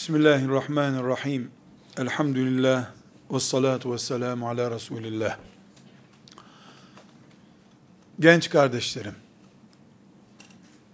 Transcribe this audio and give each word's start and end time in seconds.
Bismillahirrahmanirrahim. 0.00 1.50
Elhamdülillah 1.98 2.90
ve 3.32 3.40
salatu 3.40 3.92
ve 3.92 3.98
selamu 3.98 4.48
ala 4.48 4.70
Resulillah. 4.70 5.36
Genç 8.20 8.50
kardeşlerim, 8.50 9.14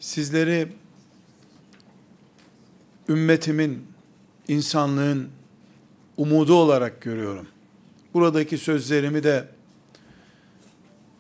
sizleri 0.01 0.73
ümmetimin, 3.09 3.87
insanlığın 4.49 5.29
umudu 6.17 6.55
olarak 6.55 7.01
görüyorum. 7.01 7.47
Buradaki 8.15 8.59
sözlerimi 8.59 9.23
de 9.23 9.49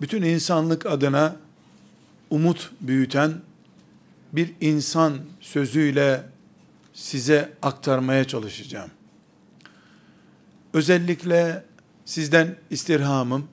bütün 0.00 0.22
insanlık 0.22 0.86
adına 0.86 1.36
umut 2.30 2.70
büyüten 2.80 3.34
bir 4.32 4.54
insan 4.60 5.18
sözüyle 5.40 6.35
size 6.96 7.52
aktarmaya 7.62 8.24
çalışacağım. 8.24 8.90
Özellikle 10.72 11.64
sizden 12.04 12.56
istirhamım, 12.70 13.48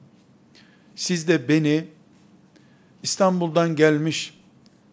siz 0.95 1.27
de 1.27 1.47
beni 1.47 1.87
İstanbul'dan 3.03 3.75
gelmiş 3.75 4.39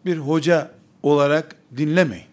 bir 0.04 0.16
hoca 0.16 0.70
olarak 1.02 1.56
dinlemeyin. 1.76 2.26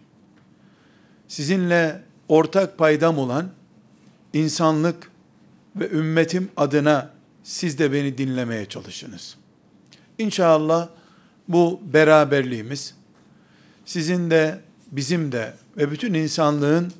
Sizinle 1.28 2.04
ortak 2.28 2.78
paydam 2.78 3.18
olan 3.18 3.50
insanlık 4.34 5.12
ve 5.76 5.90
ümmetim 5.90 6.50
adına 6.58 7.12
siz 7.44 7.80
de 7.80 7.94
beni 7.94 8.18
dinlemeye 8.18 8.66
çalışınız. 8.66 9.38
İnşallah 10.18 10.90
bu 11.48 11.82
beraberliğimiz 11.94 12.96
sizin 13.86 14.30
de 14.30 14.62
bizim 14.92 15.32
de 15.32 15.54
ve 15.78 15.92
bütün 15.92 16.14
insanlığın 16.14 16.92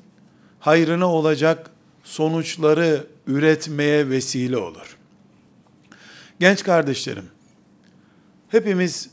hayrına 0.60 1.06
olacak 1.06 1.70
sonuçları 2.04 3.06
üretmeye 3.26 4.10
vesile 4.10 4.56
olur. 4.56 4.96
Genç 6.40 6.62
kardeşlerim, 6.62 7.28
hepimiz 8.48 9.10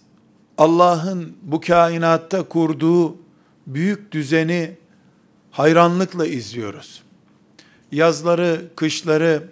Allah'ın 0.57 1.37
bu 1.41 1.61
kainatta 1.61 2.43
kurduğu 2.43 3.17
büyük 3.67 4.11
düzeni 4.11 4.71
hayranlıkla 5.51 6.25
izliyoruz. 6.25 7.03
Yazları, 7.91 8.61
kışları, 8.75 9.43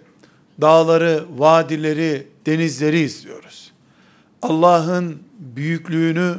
dağları, 0.60 1.24
vadileri, 1.36 2.26
denizleri 2.46 3.00
izliyoruz. 3.00 3.72
Allah'ın 4.42 5.18
büyüklüğünü 5.38 6.34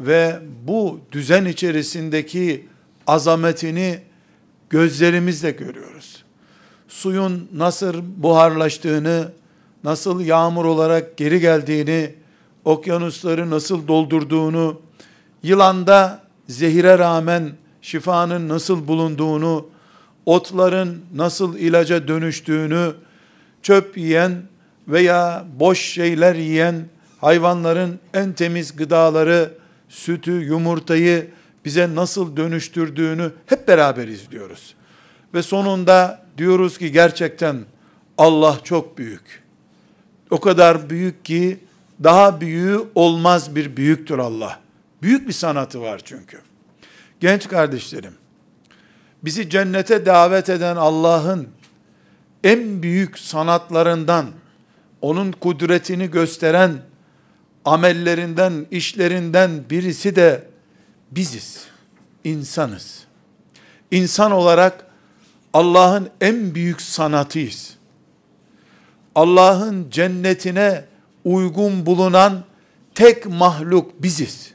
ve 0.00 0.40
bu 0.66 1.00
düzen 1.12 1.44
içerisindeki 1.44 2.66
azametini 3.06 3.98
gözlerimizle 4.70 5.50
görüyoruz. 5.50 6.24
Suyun 6.88 7.48
nasıl 7.54 8.02
buharlaştığını, 8.16 9.32
nasıl 9.84 10.20
yağmur 10.20 10.64
olarak 10.64 11.16
geri 11.16 11.40
geldiğini, 11.40 12.14
okyanusları 12.64 13.50
nasıl 13.50 13.88
doldurduğunu, 13.88 14.80
yılanda 15.42 16.22
zehire 16.48 16.98
rağmen 16.98 17.52
şifanın 17.82 18.48
nasıl 18.48 18.88
bulunduğunu, 18.88 19.68
otların 20.26 21.04
nasıl 21.14 21.56
ilaca 21.56 22.08
dönüştüğünü, 22.08 22.92
çöp 23.62 23.98
yiyen 23.98 24.42
veya 24.88 25.44
boş 25.58 25.80
şeyler 25.80 26.34
yiyen 26.34 26.74
hayvanların 27.20 27.98
en 28.14 28.32
temiz 28.32 28.76
gıdaları, 28.76 29.52
sütü, 29.88 30.32
yumurtayı 30.32 31.30
bize 31.64 31.94
nasıl 31.94 32.36
dönüştürdüğünü 32.36 33.32
hep 33.46 33.68
beraber 33.68 34.08
izliyoruz. 34.08 34.74
Ve 35.34 35.42
sonunda 35.42 36.24
diyoruz 36.38 36.78
ki 36.78 36.92
gerçekten 36.92 37.64
Allah 38.18 38.58
çok 38.64 38.98
büyük. 38.98 39.42
O 40.30 40.40
kadar 40.40 40.90
büyük 40.90 41.24
ki 41.24 41.58
daha 42.02 42.40
büyüğü 42.40 42.80
olmaz 42.94 43.56
bir 43.56 43.76
büyüktür 43.76 44.18
Allah. 44.18 44.60
Büyük 45.02 45.28
bir 45.28 45.32
sanatı 45.32 45.80
var 45.80 46.00
çünkü. 46.04 46.38
Genç 47.20 47.48
kardeşlerim, 47.48 48.12
bizi 49.22 49.50
cennete 49.50 50.06
davet 50.06 50.48
eden 50.48 50.76
Allah'ın 50.76 51.48
en 52.44 52.82
büyük 52.82 53.18
sanatlarından, 53.18 54.26
onun 55.00 55.32
kudretini 55.32 56.10
gösteren 56.10 56.72
amellerinden, 57.64 58.66
işlerinden 58.70 59.50
birisi 59.70 60.16
de 60.16 60.53
biziz. 61.10 61.66
insanız. 62.24 63.04
İnsan 63.90 64.32
olarak 64.32 64.86
Allah'ın 65.52 66.10
en 66.20 66.54
büyük 66.54 66.82
sanatıyız. 66.82 67.74
Allah'ın 69.14 69.90
cennetine 69.90 70.84
uygun 71.24 71.86
bulunan 71.86 72.44
tek 72.94 73.26
mahluk 73.26 74.02
biziz. 74.02 74.54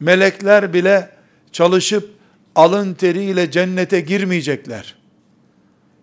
Melekler 0.00 0.72
bile 0.72 1.10
çalışıp 1.52 2.14
alın 2.54 2.94
teriyle 2.94 3.50
cennete 3.50 4.00
girmeyecekler. 4.00 4.94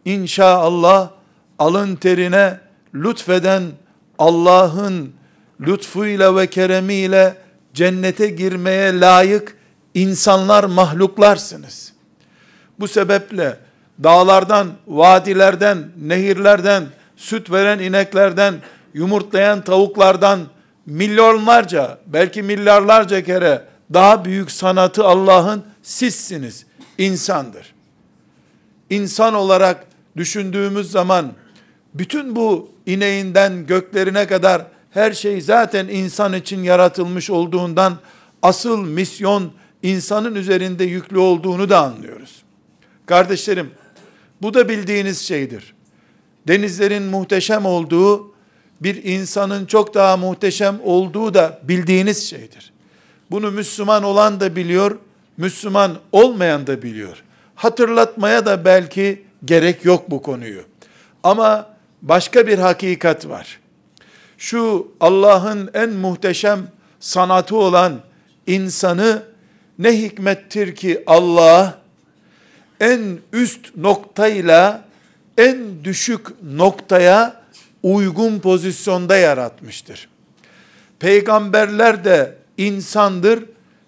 İnşallah 0.06 1.12
alın 1.60 1.96
terine 1.96 2.60
lütfeden 2.96 3.64
Allah'ın 4.20 5.14
lütfuyla 5.62 6.36
ve 6.36 6.48
keremiyle 6.48 7.45
cennete 7.76 8.28
girmeye 8.28 9.00
layık 9.00 9.58
insanlar, 9.94 10.64
mahluklarsınız. 10.64 11.94
Bu 12.80 12.88
sebeple 12.88 13.58
dağlardan, 14.04 14.68
vadilerden, 14.88 15.78
nehirlerden, 16.02 16.84
süt 17.16 17.52
veren 17.52 17.80
ineklerden, 17.80 18.56
yumurtlayan 18.94 19.64
tavuklardan 19.64 20.40
milyonlarca, 20.86 21.98
belki 22.08 22.44
milyarlarca 22.44 23.24
kere 23.24 23.62
daha 23.94 24.26
büyük 24.26 24.52
sanatı 24.52 25.06
Allah'ın 25.06 25.66
sizsiniz. 25.84 26.66
insandır. 26.98 27.74
İnsan 28.90 29.34
olarak 29.34 29.86
düşündüğümüz 30.18 30.92
zaman 30.92 31.34
bütün 31.94 32.36
bu 32.36 32.72
ineğinden 32.86 33.66
göklerine 33.66 34.28
kadar 34.28 34.62
her 34.96 35.12
şey 35.12 35.42
zaten 35.42 35.88
insan 35.88 36.34
için 36.34 36.64
yaratılmış 36.64 37.30
olduğundan 37.30 37.98
asıl 38.42 38.86
misyon 38.86 39.52
insanın 39.84 40.36
üzerinde 40.36 40.84
yüklü 40.84 41.18
olduğunu 41.18 41.70
da 41.70 41.80
anlıyoruz. 41.80 42.44
Kardeşlerim, 43.06 43.72
bu 44.42 44.54
da 44.54 44.70
bildiğiniz 44.70 45.22
şeydir. 45.22 45.74
Denizlerin 46.48 47.04
muhteşem 47.04 47.66
olduğu, 47.66 48.34
bir 48.82 49.04
insanın 49.04 49.66
çok 49.66 49.94
daha 49.94 50.18
muhteşem 50.18 50.80
olduğu 50.84 51.34
da 51.34 51.60
bildiğiniz 51.64 52.30
şeydir. 52.30 52.74
Bunu 53.32 53.52
Müslüman 53.52 54.04
olan 54.04 54.40
da 54.40 54.56
biliyor, 54.56 54.98
Müslüman 55.38 55.98
olmayan 56.12 56.68
da 56.68 56.82
biliyor. 56.82 57.24
Hatırlatmaya 57.56 58.46
da 58.46 58.66
belki 58.66 59.24
gerek 59.46 59.86
yok 59.86 60.12
bu 60.12 60.22
konuyu. 60.22 60.62
Ama 61.24 61.70
başka 62.02 62.48
bir 62.48 62.60
hakikat 62.60 63.28
var 63.28 63.65
şu 64.38 64.92
Allah'ın 65.00 65.70
en 65.74 65.90
muhteşem 65.90 66.68
sanatı 67.00 67.56
olan 67.56 68.00
insanı 68.48 69.24
ne 69.80 70.02
hikmettir 70.02 70.76
ki 70.76 71.04
Allah 71.08 71.80
en 72.80 73.18
üst 73.34 73.78
noktayla 73.78 74.86
en 75.38 75.84
düşük 75.84 76.44
noktaya 76.44 77.42
uygun 77.84 78.40
pozisyonda 78.40 79.18
yaratmıştır. 79.18 80.10
Peygamberler 81.00 82.04
de 82.06 82.36
insandır. 82.58 83.44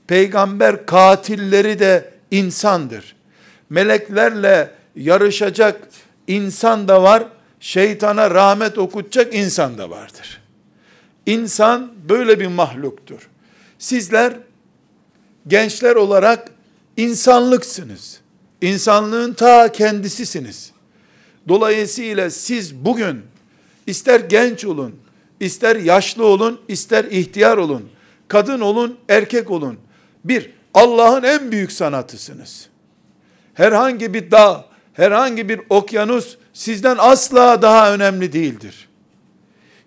Peygamber 0.07 0.86
katilleri 0.86 1.80
de 1.80 2.13
insandır. 2.31 3.16
Meleklerle 3.69 4.71
yarışacak 4.95 5.81
insan 6.27 6.88
da 6.88 7.04
var 7.04 7.24
şeytana 7.60 8.31
rahmet 8.31 8.77
okutacak 8.77 9.36
insan 9.36 9.77
da 9.77 9.89
vardır. 9.89 10.42
İnsan 11.27 11.91
böyle 12.09 12.39
bir 12.39 12.47
mahluktur. 12.47 13.29
Sizler 13.79 14.33
gençler 15.47 15.95
olarak 15.95 16.51
insanlıksınız. 16.97 18.19
İnsanlığın 18.62 19.33
ta 19.33 19.71
kendisisiniz. 19.71 20.71
Dolayısıyla 21.47 22.29
siz 22.29 22.75
bugün 22.75 23.21
ister 23.88 24.19
genç 24.19 24.65
olun, 24.65 24.95
ister 25.39 25.75
yaşlı 25.75 26.25
olun, 26.25 26.62
ister 26.68 27.06
ihtiyar 27.06 27.57
olun, 27.57 27.89
kadın 28.27 28.59
olun, 28.59 28.97
erkek 29.09 29.51
olun. 29.51 29.77
Bir, 30.23 30.51
Allah'ın 30.73 31.23
en 31.23 31.51
büyük 31.51 31.71
sanatısınız. 31.71 32.68
Herhangi 33.53 34.13
bir 34.13 34.31
dağ, 34.31 34.65
herhangi 34.94 35.50
bir 35.50 35.62
okyanus 35.69 36.38
sizden 36.53 36.95
asla 37.00 37.62
daha 37.62 37.94
önemli 37.94 38.33
değildir. 38.33 38.87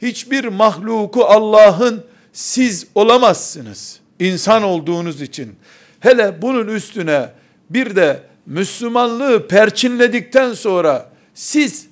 Hiçbir 0.03 0.45
mahluku 0.45 1.25
Allah'ın 1.25 2.05
siz 2.33 2.87
olamazsınız. 2.95 4.01
insan 4.19 4.63
olduğunuz 4.63 5.23
için. 5.23 5.55
Hele 6.01 6.43
bunun 6.43 6.69
üstüne 6.69 7.29
bir 7.71 7.97
de 7.97 8.23
Müslümanlığı 8.47 9.49
perçinledikten 9.49 10.53
sonra 10.53 11.11
siz 11.35 11.87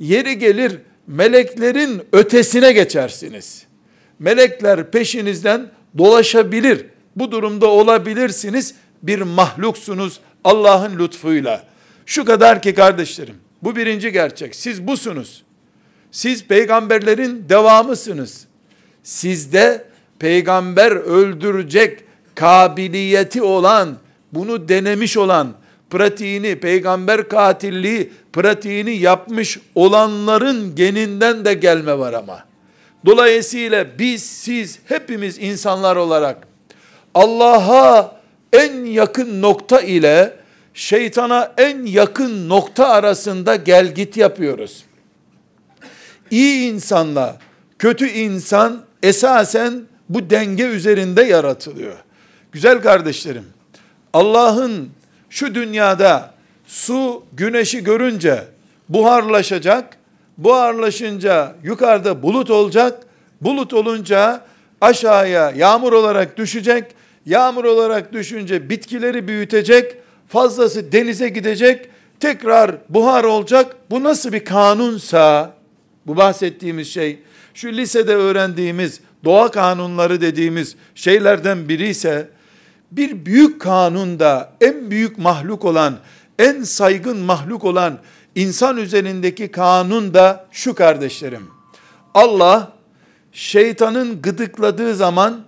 yeri 0.00 0.38
gelir 0.38 0.78
meleklerin 1.06 2.02
ötesine 2.12 2.72
geçersiniz. 2.72 3.66
Melekler 4.18 4.90
peşinizden 4.90 5.70
dolaşabilir. 5.98 6.86
Bu 7.16 7.32
durumda 7.32 7.66
olabilirsiniz. 7.66 8.74
Bir 9.02 9.20
mahluksunuz 9.20 10.20
Allah'ın 10.44 10.98
lütfuyla. 10.98 11.64
Şu 12.06 12.24
kadar 12.24 12.62
ki 12.62 12.74
kardeşlerim, 12.74 13.34
bu 13.62 13.76
birinci 13.76 14.12
gerçek. 14.12 14.54
Siz 14.54 14.86
busunuz. 14.86 15.42
Siz 16.10 16.44
peygamberlerin 16.44 17.44
devamısınız. 17.48 18.46
Sizde 19.02 19.84
peygamber 20.18 20.90
öldürecek 20.90 22.04
kabiliyeti 22.34 23.42
olan, 23.42 23.96
bunu 24.32 24.68
denemiş 24.68 25.16
olan, 25.16 25.54
pratiğini, 25.90 26.56
peygamber 26.56 27.28
katilliği 27.28 28.12
pratiğini 28.32 28.96
yapmış 28.96 29.58
olanların 29.74 30.74
geninden 30.74 31.44
de 31.44 31.54
gelme 31.54 31.98
var 31.98 32.12
ama. 32.12 32.44
Dolayısıyla 33.06 33.86
biz, 33.98 34.22
siz, 34.22 34.78
hepimiz 34.84 35.38
insanlar 35.38 35.96
olarak 35.96 36.48
Allah'a 37.14 38.18
en 38.52 38.84
yakın 38.84 39.42
nokta 39.42 39.80
ile 39.80 40.36
şeytana 40.74 41.52
en 41.58 41.86
yakın 41.86 42.48
nokta 42.48 42.88
arasında 42.88 43.56
gel 43.56 43.94
git 43.94 44.16
yapıyoruz. 44.16 44.84
İyi 46.30 46.72
insanla 46.72 47.36
kötü 47.78 48.08
insan 48.08 48.82
esasen 49.02 49.82
bu 50.08 50.30
denge 50.30 50.64
üzerinde 50.64 51.22
yaratılıyor. 51.22 51.96
Güzel 52.52 52.82
kardeşlerim, 52.82 53.44
Allah'ın 54.12 54.88
şu 55.30 55.54
dünyada 55.54 56.34
su 56.66 57.24
güneşi 57.32 57.84
görünce 57.84 58.44
buharlaşacak, 58.88 59.96
buharlaşınca 60.38 61.54
yukarıda 61.62 62.22
bulut 62.22 62.50
olacak, 62.50 63.02
bulut 63.40 63.74
olunca 63.74 64.44
aşağıya 64.80 65.50
yağmur 65.50 65.92
olarak 65.92 66.36
düşecek, 66.36 66.84
yağmur 67.26 67.64
olarak 67.64 68.12
düşünce 68.12 68.70
bitkileri 68.70 69.28
büyütecek, 69.28 69.94
fazlası 70.28 70.92
denize 70.92 71.28
gidecek, 71.28 71.88
tekrar 72.20 72.76
buhar 72.88 73.24
olacak. 73.24 73.76
Bu 73.90 74.04
nasıl 74.04 74.32
bir 74.32 74.44
kanunsa, 74.44 75.54
bu 76.08 76.16
bahsettiğimiz 76.16 76.88
şey, 76.88 77.18
şu 77.54 77.68
lisede 77.68 78.14
öğrendiğimiz 78.14 79.00
doğa 79.24 79.50
kanunları 79.50 80.20
dediğimiz 80.20 80.76
şeylerden 80.94 81.68
biri 81.68 81.88
ise, 81.88 82.28
bir 82.92 83.26
büyük 83.26 83.60
kanunda 83.60 84.52
en 84.60 84.90
büyük 84.90 85.18
mahluk 85.18 85.64
olan, 85.64 85.98
en 86.38 86.62
saygın 86.62 87.18
mahluk 87.18 87.64
olan 87.64 87.98
insan 88.34 88.76
üzerindeki 88.76 89.50
kanun 89.50 90.14
da 90.14 90.46
şu 90.52 90.74
kardeşlerim. 90.74 91.46
Allah 92.14 92.72
şeytanın 93.32 94.22
gıdıkladığı 94.22 94.94
zaman 94.94 95.44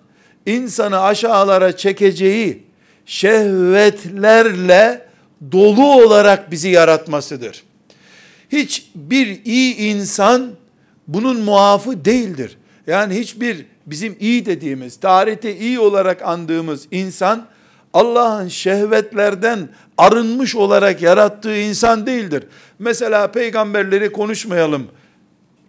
insanı 0.46 1.00
aşağılara 1.00 1.76
çekeceği 1.76 2.64
şehvetlerle 3.06 5.06
dolu 5.52 6.02
olarak 6.02 6.50
bizi 6.50 6.68
yaratmasıdır. 6.68 7.69
Hiçbir 8.52 9.44
iyi 9.44 9.76
insan 9.76 10.50
bunun 11.08 11.40
muafı 11.40 12.04
değildir. 12.04 12.56
Yani 12.86 13.14
hiçbir 13.14 13.66
bizim 13.86 14.16
iyi 14.20 14.46
dediğimiz, 14.46 14.96
tarihte 14.96 15.56
iyi 15.56 15.80
olarak 15.80 16.22
andığımız 16.22 16.86
insan 16.90 17.46
Allah'ın 17.94 18.48
şehvetlerden 18.48 19.68
arınmış 19.98 20.56
olarak 20.56 21.02
yarattığı 21.02 21.56
insan 21.56 22.06
değildir. 22.06 22.44
Mesela 22.78 23.32
peygamberleri 23.32 24.12
konuşmayalım. 24.12 24.86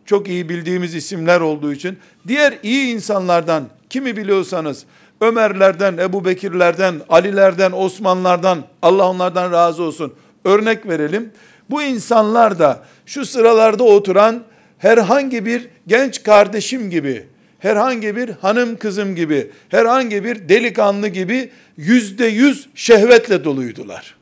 Çok 0.06 0.28
iyi 0.28 0.50
bildiğimiz 0.50 0.96
isimler 0.96 1.42
olduğu 1.42 1.74
için. 1.74 1.98
Diğer 2.28 2.54
iyi 2.64 2.94
insanlardan 2.94 3.64
kimi 3.90 4.18
biliyorsanız 4.18 4.86
Ömerlerden, 5.22 5.98
Ebu 5.98 6.26
Bekirlerden, 6.26 6.96
Alilerden, 7.10 7.72
Osmanlardan 7.72 8.64
Allah 8.82 9.10
onlardan 9.10 9.52
razı 9.52 9.84
olsun. 9.84 10.14
Örnek 10.46 10.88
verelim. 10.88 11.32
Bu 11.70 11.84
insanlar 11.84 12.60
da 12.60 12.84
şu 13.06 13.26
sıralarda 13.26 13.84
oturan 13.84 14.44
herhangi 14.78 15.46
bir 15.46 15.68
genç 15.88 16.24
kardeşim 16.24 16.90
gibi 16.90 17.26
herhangi 17.62 18.16
bir 18.16 18.30
hanım 18.30 18.76
kızım 18.76 19.16
gibi, 19.16 19.52
herhangi 19.70 20.24
bir 20.24 20.50
delikanlı 20.50 21.08
gibi 21.08 21.50
yüzde 21.78 22.26
yüz 22.26 22.70
şehvetle 22.76 23.44
doluydular. 23.44 24.16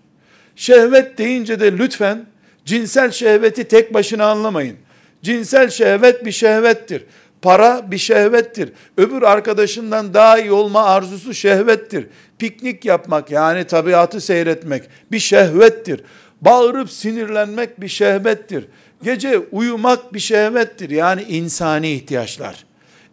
Şehvet 0.55 1.17
deyince 1.17 1.59
de 1.59 1.77
lütfen 1.77 2.25
cinsel 2.65 3.11
şehveti 3.11 3.63
tek 3.63 3.93
başına 3.93 4.25
anlamayın. 4.25 4.75
Cinsel 5.21 5.69
şehvet 5.69 6.25
bir 6.25 6.31
şehvettir. 6.31 7.03
Para 7.41 7.91
bir 7.91 7.97
şehvettir. 7.97 8.71
Öbür 8.97 9.21
arkadaşından 9.21 10.13
daha 10.13 10.39
iyi 10.39 10.51
olma 10.51 10.83
arzusu 10.83 11.33
şehvettir. 11.33 12.07
Piknik 12.39 12.85
yapmak 12.85 13.31
yani 13.31 13.63
tabiatı 13.63 14.21
seyretmek 14.21 14.83
bir 15.11 15.19
şehvettir. 15.19 16.03
Bağırıp 16.41 16.91
sinirlenmek 16.91 17.81
bir 17.81 17.87
şehvettir. 17.87 18.65
Gece 19.03 19.39
uyumak 19.39 20.13
bir 20.13 20.19
şehvettir. 20.19 20.89
Yani 20.89 21.21
insani 21.21 21.91
ihtiyaçlar 21.91 22.69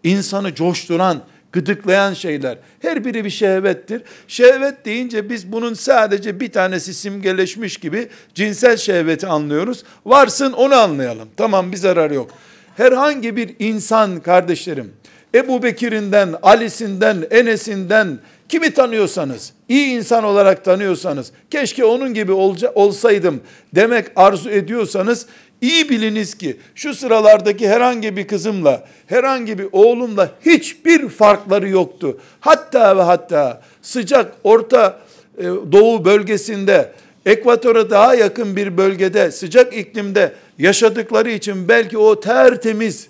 insanı 0.07 0.55
coşturan, 0.55 1.23
gıdıklayan 1.53 2.15
şeyler. 2.15 2.59
Her 2.83 3.05
biri 3.05 3.25
bir 3.25 3.31
şehvettir. 3.31 4.03
Şehvet 4.29 4.85
deyince 4.85 5.31
biz 5.31 5.53
bunun 5.53 5.75
sadece 5.75 6.41
bir 6.41 6.53
tanesi 6.53 6.95
simgeleşmiş 6.95 7.77
gibi 7.77 8.09
cinsel 8.35 8.77
şehveti 8.77 9.27
anlıyoruz. 9.27 9.85
Varsın 10.07 10.53
onu 10.53 10.75
anlayalım. 10.75 11.29
Tamam 11.37 11.73
bir 11.73 11.77
zarar 11.77 12.11
yok. 12.11 12.31
Herhangi 12.77 13.37
bir 13.37 13.55
insan 13.59 14.21
kardeşlerim, 14.21 14.93
Ebu 15.35 15.63
Bekir'inden, 15.63 16.35
Ali'sinden, 16.43 17.27
Enes'inden, 17.31 18.19
kimi 18.49 18.71
tanıyorsanız, 18.75 19.53
iyi 19.69 19.87
insan 19.87 20.25
olarak 20.25 20.65
tanıyorsanız, 20.65 21.33
keşke 21.51 21.85
onun 21.85 22.15
gibi 22.15 22.33
olca, 22.33 22.73
olsaydım 22.75 23.41
demek 23.75 24.07
arzu 24.17 24.51
ediyorsanız, 24.51 25.27
İyi 25.61 25.89
biliniz 25.89 26.35
ki 26.35 26.57
şu 26.75 26.95
sıralardaki 26.95 27.69
herhangi 27.69 28.17
bir 28.17 28.27
kızımla, 28.27 28.85
herhangi 29.07 29.59
bir 29.59 29.67
oğlumla 29.73 30.31
hiçbir 30.47 31.09
farkları 31.09 31.69
yoktu. 31.69 32.21
Hatta 32.41 32.97
ve 32.97 33.03
hatta 33.03 33.63
sıcak 33.83 34.33
orta 34.45 34.99
e, 35.39 35.45
doğu 35.45 36.05
bölgesinde, 36.05 36.93
ekvatora 37.27 37.91
daha 37.91 38.15
yakın 38.15 38.57
bir 38.57 38.77
bölgede, 38.77 39.31
sıcak 39.31 39.77
iklimde 39.77 40.33
yaşadıkları 40.59 41.31
için 41.31 41.69
belki 41.69 41.99
o 41.99 42.21
tertemiz, 42.21 43.09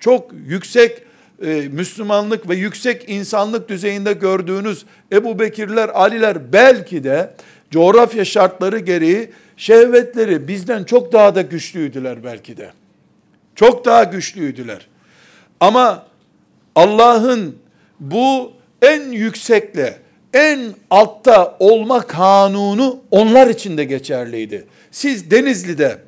çok 0.00 0.30
yüksek 0.46 1.02
e, 1.42 1.68
Müslümanlık 1.72 2.48
ve 2.48 2.56
yüksek 2.56 3.08
insanlık 3.08 3.68
düzeyinde 3.68 4.12
gördüğünüz 4.12 4.84
Ebu 5.12 5.38
Bekirler, 5.38 5.88
Aliler 5.88 6.52
belki 6.52 7.04
de 7.04 7.34
coğrafya 7.70 8.24
şartları 8.24 8.78
gereği 8.78 9.30
şehvetleri 9.56 10.48
bizden 10.48 10.84
çok 10.84 11.12
daha 11.12 11.34
da 11.34 11.42
güçlüydüler 11.42 12.24
belki 12.24 12.56
de. 12.56 12.70
Çok 13.54 13.84
daha 13.84 14.04
güçlüydüler. 14.04 14.86
Ama 15.60 16.06
Allah'ın 16.74 17.56
bu 18.00 18.52
en 18.82 19.12
yüksekle, 19.12 19.98
en 20.34 20.60
altta 20.90 21.56
olma 21.58 22.00
kanunu 22.00 23.00
onlar 23.10 23.46
için 23.46 23.78
de 23.78 23.84
geçerliydi. 23.84 24.66
Siz 24.90 25.30
Denizli'de 25.30 25.98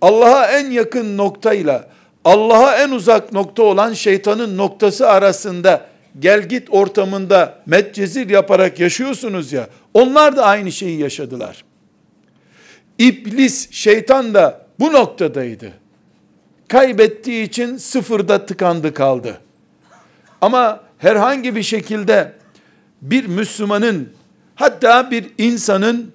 Allah'a 0.00 0.46
en 0.46 0.70
yakın 0.70 1.16
noktayla 1.16 1.88
Allah'a 2.24 2.76
en 2.76 2.90
uzak 2.90 3.32
nokta 3.32 3.62
olan 3.62 3.92
şeytanın 3.92 4.58
noktası 4.58 5.10
arasında 5.10 5.86
gel 6.18 6.48
git 6.48 6.68
ortamında 6.70 7.58
metcezir 7.66 8.30
yaparak 8.30 8.80
yaşıyorsunuz 8.80 9.52
ya. 9.52 9.68
Onlar 9.94 10.36
da 10.36 10.44
aynı 10.44 10.72
şeyi 10.72 11.00
yaşadılar. 11.00 11.64
İblis, 12.98 13.70
şeytan 13.70 14.34
da 14.34 14.66
bu 14.80 14.92
noktadaydı. 14.92 15.72
Kaybettiği 16.68 17.44
için 17.44 17.76
sıfırda 17.76 18.46
tıkandı 18.46 18.94
kaldı. 18.94 19.38
Ama 20.40 20.80
herhangi 20.98 21.56
bir 21.56 21.62
şekilde 21.62 22.32
bir 23.04 23.26
Müslümanın 23.26 24.08
hatta 24.54 25.10
bir 25.10 25.26
insanın 25.38 26.12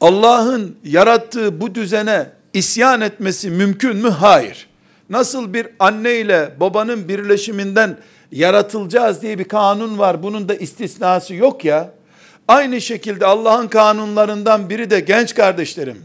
Allah'ın 0.00 0.76
yarattığı 0.84 1.60
bu 1.60 1.74
düzene 1.74 2.26
isyan 2.52 3.00
etmesi 3.00 3.50
mümkün 3.50 3.96
mü? 3.96 4.08
Hayır. 4.08 4.66
Nasıl 5.10 5.54
bir 5.54 5.66
anne 5.78 6.14
ile 6.14 6.50
babanın 6.60 7.08
birleşiminden 7.08 7.96
yaratılacağız 8.32 9.22
diye 9.22 9.38
bir 9.38 9.44
kanun 9.44 9.98
var. 9.98 10.22
Bunun 10.22 10.48
da 10.48 10.54
istisnası 10.54 11.34
yok 11.34 11.64
ya. 11.64 11.90
Aynı 12.48 12.80
şekilde 12.80 13.26
Allah'ın 13.26 13.68
kanunlarından 13.68 14.70
biri 14.70 14.90
de 14.90 15.00
genç 15.00 15.34
kardeşlerim. 15.34 16.02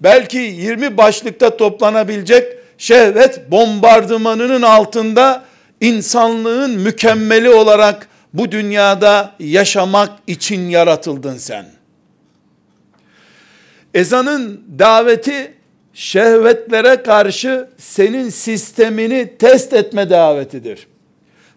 Belki 0.00 0.38
20 0.38 0.96
başlıkta 0.96 1.56
toplanabilecek 1.56 2.58
şehvet 2.78 3.50
bombardımanının 3.50 4.62
altında 4.62 5.44
insanlığın 5.80 6.70
mükemmeli 6.70 7.50
olarak 7.50 8.07
bu 8.34 8.52
dünyada 8.52 9.34
yaşamak 9.38 10.10
için 10.26 10.68
yaratıldın 10.68 11.36
sen. 11.36 11.66
Ezanın 13.94 14.64
daveti 14.78 15.54
şehvetlere 15.94 17.02
karşı 17.02 17.68
senin 17.78 18.28
sistemini 18.28 19.32
test 19.38 19.72
etme 19.72 20.10
davetidir. 20.10 20.86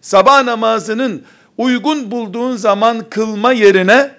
Sabah 0.00 0.44
namazının 0.44 1.22
uygun 1.58 2.10
bulduğun 2.10 2.56
zaman 2.56 3.10
kılma 3.10 3.52
yerine 3.52 4.10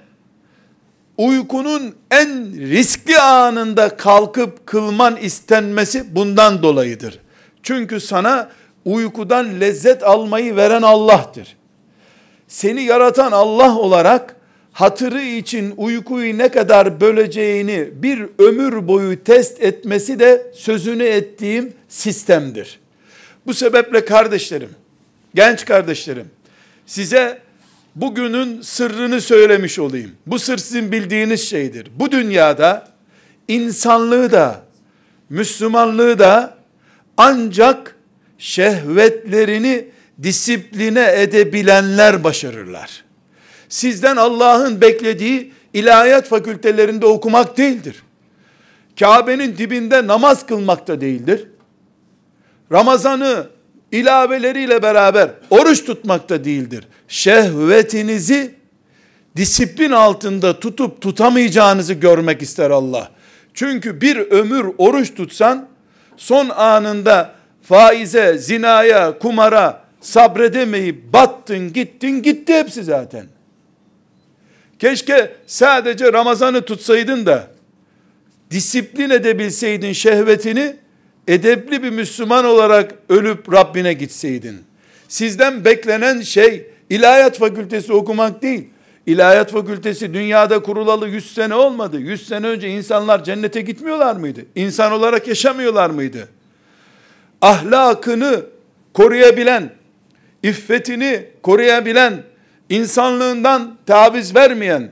uykunun 1.17 1.95
en 2.11 2.53
riskli 2.57 3.19
anında 3.19 3.97
kalkıp 3.97 4.65
kılman 4.67 5.15
istenmesi 5.15 6.15
bundan 6.15 6.63
dolayıdır. 6.63 7.19
Çünkü 7.63 7.99
sana 7.99 8.49
uykudan 8.85 9.59
lezzet 9.59 10.03
almayı 10.03 10.55
veren 10.55 10.81
Allah'tır. 10.81 11.55
Seni 12.53 12.83
yaratan 12.83 13.31
Allah 13.31 13.77
olarak 13.77 14.35
hatırı 14.71 15.21
için 15.21 15.73
uykuyu 15.77 16.37
ne 16.37 16.49
kadar 16.49 17.01
böleceğini 17.01 17.89
bir 17.93 18.25
ömür 18.39 18.87
boyu 18.87 19.23
test 19.23 19.63
etmesi 19.63 20.19
de 20.19 20.51
sözünü 20.55 21.03
ettiğim 21.03 21.73
sistemdir. 21.89 22.79
Bu 23.45 23.53
sebeple 23.53 24.05
kardeşlerim, 24.05 24.69
genç 25.35 25.65
kardeşlerim, 25.65 26.25
size 26.85 27.39
bugünün 27.95 28.61
sırrını 28.61 29.21
söylemiş 29.21 29.79
olayım. 29.79 30.11
Bu 30.27 30.39
sır 30.39 30.57
sizin 30.57 30.91
bildiğiniz 30.91 31.49
şeydir. 31.49 31.87
Bu 31.95 32.11
dünyada 32.11 32.87
insanlığı 33.47 34.31
da, 34.31 34.61
Müslümanlığı 35.29 36.19
da 36.19 36.57
ancak 37.17 37.95
şehvetlerini 38.37 39.92
disipline 40.23 41.13
edebilenler 41.15 42.23
başarırlar. 42.23 43.03
Sizden 43.69 44.15
Allah'ın 44.15 44.81
beklediği 44.81 45.53
ilahiyat 45.73 46.27
fakültelerinde 46.27 47.05
okumak 47.05 47.57
değildir. 47.57 48.03
Kabe'nin 48.99 49.57
dibinde 49.57 50.07
namaz 50.07 50.45
kılmak 50.45 50.87
da 50.87 51.01
değildir. 51.01 51.47
Ramazanı 52.71 53.47
ilaveleriyle 53.91 54.81
beraber 54.81 55.29
oruç 55.49 55.85
tutmak 55.85 56.29
da 56.29 56.43
değildir. 56.43 56.87
Şehvetinizi 57.07 58.55
disiplin 59.35 59.91
altında 59.91 60.59
tutup 60.59 61.01
tutamayacağınızı 61.01 61.93
görmek 61.93 62.41
ister 62.41 62.71
Allah. 62.71 63.11
Çünkü 63.53 64.01
bir 64.01 64.17
ömür 64.17 64.65
oruç 64.77 65.15
tutsan 65.15 65.67
son 66.17 66.49
anında 66.49 67.35
faize, 67.61 68.37
zinaya, 68.37 69.19
kumara 69.19 69.82
sabredemeyip 70.03 71.13
battın, 71.13 71.73
gittin, 71.73 72.23
gitti 72.23 72.53
hepsi 72.53 72.83
zaten. 72.83 73.25
Keşke 74.79 75.35
sadece 75.47 76.13
Ramazan'ı 76.13 76.61
tutsaydın 76.61 77.25
da 77.25 77.47
disiplin 78.51 79.09
edebilseydin 79.09 79.93
şehvetini 79.93 80.75
edepli 81.27 81.83
bir 81.83 81.89
Müslüman 81.89 82.45
olarak 82.45 82.91
ölüp 83.09 83.53
Rabbine 83.53 83.93
gitseydin. 83.93 84.61
Sizden 85.07 85.65
beklenen 85.65 86.21
şey 86.21 86.67
ilahiyat 86.89 87.37
fakültesi 87.37 87.93
okumak 87.93 88.41
değil. 88.41 88.69
İlahiyat 89.05 89.51
fakültesi 89.51 90.13
dünyada 90.13 90.63
kurulalı 90.63 91.07
100 91.07 91.33
sene 91.33 91.55
olmadı. 91.55 91.99
100 91.99 92.27
sene 92.27 92.47
önce 92.47 92.69
insanlar 92.69 93.23
cennete 93.23 93.61
gitmiyorlar 93.61 94.15
mıydı? 94.15 94.41
İnsan 94.55 94.91
olarak 94.91 95.27
yaşamıyorlar 95.27 95.89
mıydı? 95.89 96.27
Ahlakını 97.41 98.45
koruyabilen, 98.93 99.71
iffetini 100.43 101.23
koruyabilen, 101.43 102.23
insanlığından 102.69 103.77
taviz 103.85 104.35
vermeyen, 104.35 104.91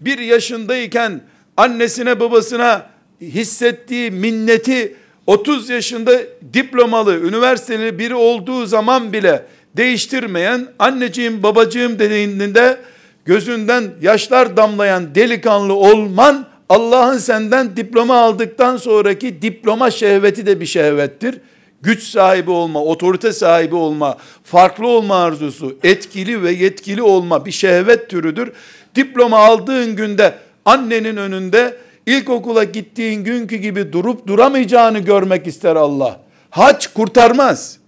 bir 0.00 0.18
yaşındayken 0.18 1.20
annesine 1.56 2.20
babasına 2.20 2.86
hissettiği 3.20 4.10
minneti 4.10 4.96
30 5.26 5.70
yaşında 5.70 6.12
diplomalı, 6.54 7.18
üniversiteli 7.20 7.98
biri 7.98 8.14
olduğu 8.14 8.66
zaman 8.66 9.12
bile 9.12 9.46
değiştirmeyen, 9.76 10.66
anneciğim 10.78 11.42
babacığım 11.42 11.98
dediğinde 11.98 12.78
gözünden 13.24 13.84
yaşlar 14.02 14.56
damlayan 14.56 15.14
delikanlı 15.14 15.74
olman, 15.74 16.46
Allah'ın 16.68 17.18
senden 17.18 17.76
diploma 17.76 18.16
aldıktan 18.16 18.76
sonraki 18.76 19.42
diploma 19.42 19.90
şehveti 19.90 20.46
de 20.46 20.60
bir 20.60 20.66
şehvettir. 20.66 21.34
Güç 21.82 22.02
sahibi 22.02 22.50
olma, 22.50 22.84
otorite 22.84 23.32
sahibi 23.32 23.74
olma, 23.74 24.16
farklı 24.44 24.86
olma 24.86 25.16
arzusu, 25.16 25.78
etkili 25.82 26.42
ve 26.42 26.52
yetkili 26.52 27.02
olma 27.02 27.46
bir 27.46 27.50
şehvet 27.50 28.10
türüdür. 28.10 28.52
Diploma 28.94 29.38
aldığın 29.38 29.96
günde 29.96 30.34
annenin 30.64 31.16
önünde 31.16 31.76
ilkokula 32.06 32.64
gittiğin 32.64 33.24
günkü 33.24 33.56
gibi 33.56 33.92
durup 33.92 34.26
duramayacağını 34.26 34.98
görmek 34.98 35.46
ister 35.46 35.76
Allah. 35.76 36.20
Hac 36.50 36.86
kurtarmaz. 36.86 37.78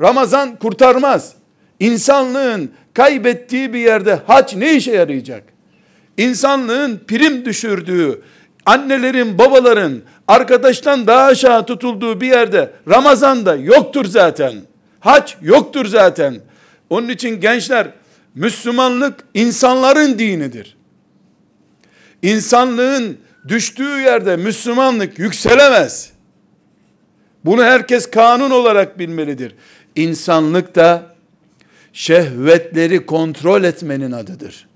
Ramazan 0.00 0.56
kurtarmaz. 0.56 1.34
İnsanlığın 1.80 2.70
kaybettiği 2.94 3.72
bir 3.72 3.80
yerde 3.80 4.18
hac 4.26 4.54
ne 4.56 4.74
işe 4.74 4.92
yarayacak? 4.92 5.42
İnsanlığın 6.16 7.00
prim 7.08 7.44
düşürdüğü, 7.44 8.22
annelerin, 8.66 9.38
babaların 9.38 10.02
arkadaştan 10.28 11.06
daha 11.06 11.24
aşağı 11.24 11.66
tutulduğu 11.66 12.20
bir 12.20 12.26
yerde 12.26 12.70
Ramazan'da 12.88 13.56
yoktur 13.56 14.04
zaten. 14.04 14.54
Hac 15.00 15.32
yoktur 15.42 15.86
zaten. 15.86 16.40
Onun 16.90 17.08
için 17.08 17.40
gençler 17.40 17.88
Müslümanlık 18.34 19.24
insanların 19.34 20.18
dinidir. 20.18 20.76
İnsanlığın 22.22 23.18
düştüğü 23.48 24.00
yerde 24.00 24.36
Müslümanlık 24.36 25.18
yükselemez. 25.18 26.10
Bunu 27.44 27.64
herkes 27.64 28.10
kanun 28.10 28.50
olarak 28.50 28.98
bilmelidir. 28.98 29.54
İnsanlık 29.96 30.74
da 30.74 31.02
şehvetleri 31.92 33.06
kontrol 33.06 33.64
etmenin 33.64 34.12
adıdır. 34.12 34.68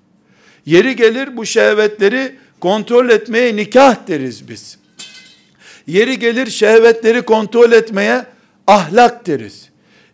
Yeri 0.67 0.97
gelir 0.97 1.37
bu 1.37 1.47
şehvetleri 1.47 2.37
kontrol 2.65 3.09
etmeye 3.11 3.57
nikah 3.57 3.97
deriz 4.09 4.49
biz. 4.49 4.79
Yeri 5.87 6.19
gelir 6.19 6.51
şehvetleri 6.51 7.23
kontrol 7.23 7.73
etmeye 7.73 8.27
ahlak 8.67 9.27
deriz. 9.27 9.69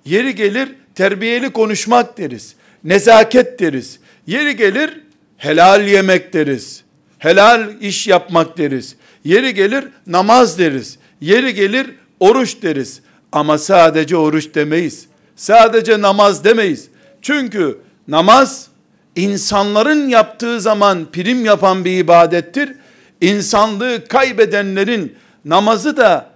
Yeri 0.05 0.35
gelir 0.35 0.69
terbiyeli 0.95 1.51
konuşmak 1.51 2.19
deriz. 2.19 2.55
Nezaket 2.85 3.61
deriz. 3.61 3.99
Yeri 4.27 4.57
gelir 4.57 5.01
helal 5.37 5.89
yemek 5.89 6.33
deriz 6.33 6.83
helal 7.19 7.81
iş 7.81 8.07
yapmak 8.07 8.59
deriz. 8.59 8.97
Yeri 9.25 9.55
gelir 9.55 9.85
namaz 10.07 10.59
deriz. 10.59 10.99
Yeri 11.21 11.55
gelir 11.55 11.91
oruç 12.21 12.63
deriz. 12.63 13.01
Ama 13.33 13.59
sadece 13.59 14.17
oruç 14.17 14.55
demeyiz. 14.55 15.07
Sadece 15.37 16.01
namaz 16.01 16.45
demeyiz. 16.45 16.89
Çünkü 17.23 17.79
namaz 18.09 18.70
insanların 19.17 20.09
yaptığı 20.09 20.61
zaman 20.61 21.07
prim 21.13 21.45
yapan 21.45 21.85
bir 21.85 21.99
ibadettir. 21.99 22.73
İnsanlığı 23.21 24.05
kaybedenlerin 24.09 25.17
namazı 25.45 25.97
da 25.97 26.31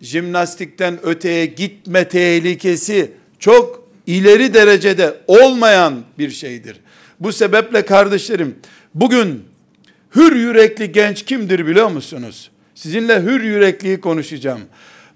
jimnastikten 0.00 1.06
öteye 1.06 1.46
gitme 1.46 2.08
tehlikesi 2.08 3.12
çok 3.38 3.88
ileri 4.06 4.54
derecede 4.54 5.14
olmayan 5.26 5.94
bir 6.18 6.30
şeydir. 6.30 6.76
Bu 7.20 7.32
sebeple 7.32 7.82
kardeşlerim 7.84 8.56
bugün 8.94 9.44
Hür 10.16 10.36
yürekli 10.36 10.92
genç 10.92 11.24
kimdir 11.24 11.66
biliyor 11.66 11.88
musunuz? 11.90 12.50
Sizinle 12.74 13.22
hür 13.22 13.42
yürekliyi 13.42 14.00
konuşacağım. 14.00 14.60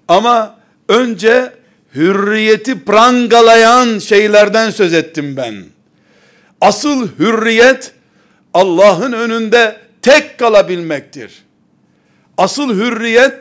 Ama 0.07 0.59
önce 0.89 1.53
hürriyeti 1.95 2.85
prangalayan 2.85 3.99
şeylerden 3.99 4.69
söz 4.69 4.93
ettim 4.93 5.37
ben. 5.37 5.63
Asıl 6.61 7.07
hürriyet 7.19 7.91
Allah'ın 8.53 9.11
önünde 9.11 9.77
tek 10.01 10.37
kalabilmektir. 10.37 11.43
Asıl 12.37 12.75
hürriyet 12.75 13.35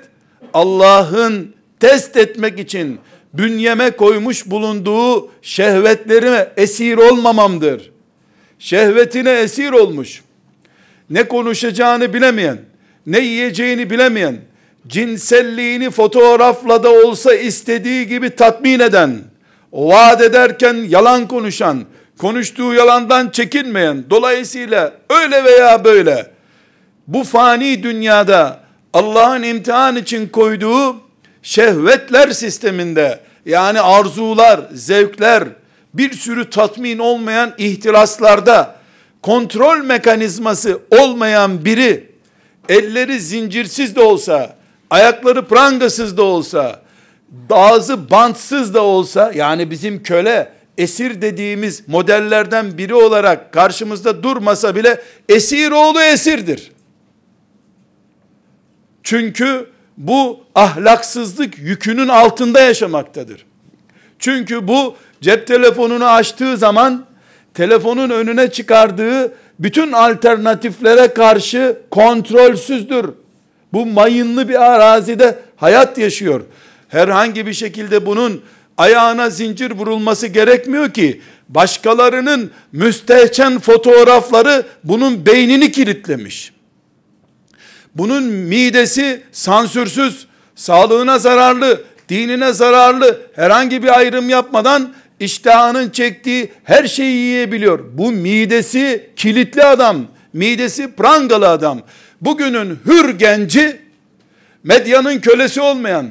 Allah'ın 0.55 1.55
test 1.81 2.17
etmek 2.17 2.59
için 2.59 3.01
bünyeme 3.35 3.91
koymuş 3.91 4.47
bulunduğu 4.47 5.31
şehvetlerime 5.43 6.53
esir 6.57 6.97
olmamamdır. 6.97 7.91
Şehvetine 8.59 9.31
esir 9.31 9.73
olmuş 9.73 10.23
ne 11.11 11.29
konuşacağını 11.29 12.15
bilemeyen, 12.15 12.59
ne 13.07 13.19
yiyeceğini 13.19 13.91
bilemeyen, 13.91 14.37
cinselliğini 14.87 15.91
fotoğrafla 15.91 16.83
da 16.83 16.91
olsa 16.91 17.35
istediği 17.35 18.07
gibi 18.07 18.31
tatmin 18.31 18.81
eden, 18.81 19.19
vaat 19.73 20.21
ederken 20.21 20.75
yalan 20.75 21.29
konuşan, 21.29 21.85
konuştuğu 22.19 22.75
yalandan 22.75 23.31
çekinmeyen, 23.31 24.05
dolayısıyla 24.11 24.93
öyle 25.11 25.45
veya 25.45 25.85
böyle, 25.85 26.31
bu 27.07 27.25
fani 27.25 27.83
dünyada 27.83 28.61
Allah'ın 28.93 29.43
imtihan 29.43 29.97
için 29.97 30.29
koyduğu 30.29 30.97
şehvetler 31.43 32.31
sisteminde, 32.31 33.21
yani 33.47 33.81
arzular, 33.81 34.61
zevkler, 34.73 35.45
bir 35.95 36.13
sürü 36.13 36.51
tatmin 36.51 36.99
olmayan 36.99 37.55
ihtiraslarda, 37.59 38.75
kontrol 39.23 39.79
mekanizması 39.79 40.81
olmayan 40.91 41.65
biri 41.65 42.11
elleri 42.69 43.21
zincirsiz 43.21 43.97
de 43.97 44.01
olsa, 44.01 44.57
ayakları 44.91 45.45
prangasız 45.45 46.17
da 46.17 46.23
olsa, 46.23 46.81
ağzı 47.51 48.11
bantsız 48.11 48.75
da 48.75 48.83
olsa, 48.83 49.33
yani 49.35 49.71
bizim 49.71 50.03
köle, 50.03 50.58
esir 50.79 51.23
dediğimiz 51.23 51.89
modellerden 51.89 52.79
biri 52.79 52.95
olarak 52.95 53.53
karşımızda 53.53 54.23
durmasa 54.23 54.77
bile 54.77 55.03
esir 55.29 55.71
oğlu 55.71 56.01
esirdir. 56.01 56.73
Çünkü 59.03 59.67
bu 59.97 60.41
ahlaksızlık 60.55 61.59
yükünün 61.59 62.09
altında 62.09 62.61
yaşamaktadır. 62.61 63.47
Çünkü 64.19 64.69
bu 64.69 64.97
cep 65.21 65.47
telefonunu 65.47 66.07
açtığı 66.07 66.57
zaman 66.57 67.07
telefonun 67.55 68.11
önüne 68.11 68.51
çıkardığı 68.51 69.33
bütün 69.59 69.93
alternatiflere 69.93 71.15
karşı 71.15 71.79
kontrolsüzdür. 71.91 73.11
Bu 73.73 73.87
mayınlı 73.87 74.49
bir 74.49 74.63
arazide 74.63 75.39
hayat 75.57 75.99
yaşıyor. 75.99 76.41
Herhangi 76.89 77.47
bir 77.47 77.53
şekilde 77.53 78.07
bunun 78.07 78.43
ayağına 78.79 79.31
zincir 79.31 79.71
vurulması 79.71 80.27
gerekmiyor 80.27 80.91
ki. 80.91 81.21
Başkalarının 81.49 82.51
müstehcen 82.73 83.59
fotoğrafları 83.59 84.67
bunun 84.85 85.27
beynini 85.27 85.73
kilitlemiş. 85.73 86.53
Bunun 87.95 88.23
midesi 88.25 89.23
sansürsüz, 89.33 90.27
sağlığına 90.55 91.19
zararlı, 91.19 91.85
dinine 92.09 92.53
zararlı, 92.53 93.21
herhangi 93.37 93.83
bir 93.83 93.99
ayrım 93.99 94.29
yapmadan 94.29 94.93
iştahının 95.21 95.91
çektiği 95.91 96.53
her 96.65 96.87
şeyi 96.87 97.17
yiyebiliyor. 97.17 97.81
Bu 97.93 98.13
midesi 98.13 99.11
kilitli 99.17 99.63
adam, 99.63 100.07
midesi 100.33 100.93
prangalı 100.93 101.49
adam. 101.49 101.81
Bugünün 102.21 102.79
hür 102.87 103.09
genci, 103.11 103.81
medyanın 104.65 105.19
kölesi 105.19 105.61
olmayan, 105.61 106.07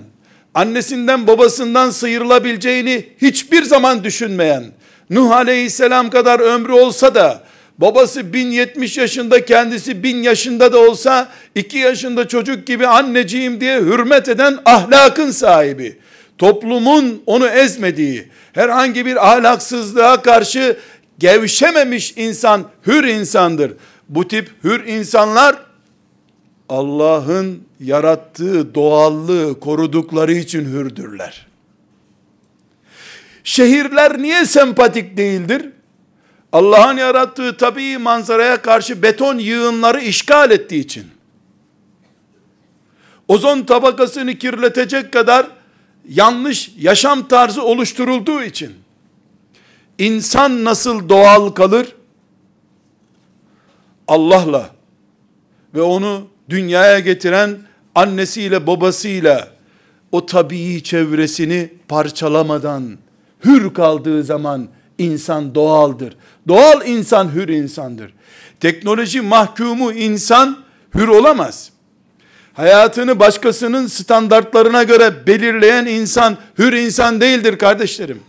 annesinden 0.58 1.28
babasından 1.28 1.90
sıyrılabileceğini 1.90 3.06
hiçbir 3.22 3.64
zaman 3.64 4.04
düşünmeyen, 4.04 4.64
Nuh 5.10 5.32
aleyhisselam 5.32 6.10
kadar 6.10 6.40
ömrü 6.40 6.72
olsa 6.72 7.16
da, 7.16 7.44
babası 7.78 8.34
1070 8.34 8.98
yaşında 8.98 9.46
kendisi 9.46 10.04
1000 10.04 10.24
yaşında 10.24 10.74
da 10.74 10.80
olsa, 10.80 11.28
2 11.56 11.78
yaşında 11.78 12.28
çocuk 12.28 12.68
gibi 12.68 12.88
anneciğim 12.88 13.62
diye 13.62 13.80
hürmet 13.80 14.30
eden 14.30 14.58
ahlakın 14.66 15.32
sahibi, 15.32 16.00
toplumun 16.38 17.24
onu 17.26 17.48
ezmediği, 17.48 18.28
herhangi 18.54 19.06
bir 19.06 19.32
ahlaksızlığa 19.32 20.22
karşı 20.22 20.78
gevşememiş 21.20 22.14
insan, 22.16 22.64
hür 22.88 23.04
insandır. 23.04 23.74
Bu 24.10 24.28
tip 24.28 24.50
hür 24.64 24.88
insanlar, 24.88 25.56
Allah'ın 26.70 27.64
yarattığı 27.80 28.76
doğallığı 28.76 29.60
korudukları 29.60 30.34
için 30.34 30.66
hürdürler. 30.66 31.48
Şehirler 33.44 34.22
niye 34.22 34.46
sempatik 34.46 35.18
değildir? 35.18 35.70
Allah'ın 36.52 36.98
yarattığı 36.98 37.58
tabii 37.58 37.98
manzaraya 37.98 38.62
karşı 38.62 39.04
beton 39.04 39.38
yığınları 39.38 40.02
işgal 40.02 40.52
ettiği 40.52 40.80
için. 40.80 41.06
Ozon 43.28 43.62
tabakasını 43.62 44.36
kirletecek 44.36 45.14
kadar 45.14 45.48
yanlış 46.10 46.72
yaşam 46.78 47.28
tarzı 47.28 47.64
oluşturulduğu 47.64 48.44
için. 48.44 48.74
İnsan 49.98 50.64
nasıl 50.64 51.10
doğal 51.10 51.50
kalır? 51.50 51.96
Allah'la 54.08 54.70
ve 55.74 55.82
onu 55.82 56.28
dünyaya 56.50 57.00
getiren 57.00 57.58
annesiyle 57.96 58.68
babasıyla 58.68 59.48
o 60.12 60.26
tabii 60.26 60.84
çevresini 60.84 61.70
parçalamadan 61.88 62.98
hür 63.46 63.74
kaldığı 63.74 64.24
zaman 64.24 64.68
insan 64.98 65.56
doğaldır. 65.56 66.18
Doğal 66.48 66.88
insan 66.88 67.36
hür 67.36 67.48
insandır. 67.48 68.14
Teknoloji 68.60 69.22
mahkumu 69.22 69.92
insan 69.92 70.58
hür 70.96 71.08
olamaz. 71.08 71.72
Hayatını 72.54 73.20
başkasının 73.20 73.88
standartlarına 73.88 74.84
göre 74.84 75.28
belirleyen 75.28 75.86
insan 75.86 76.38
hür 76.58 76.74
insan 76.74 77.22
değildir 77.22 77.58
kardeşlerim. 77.58 78.20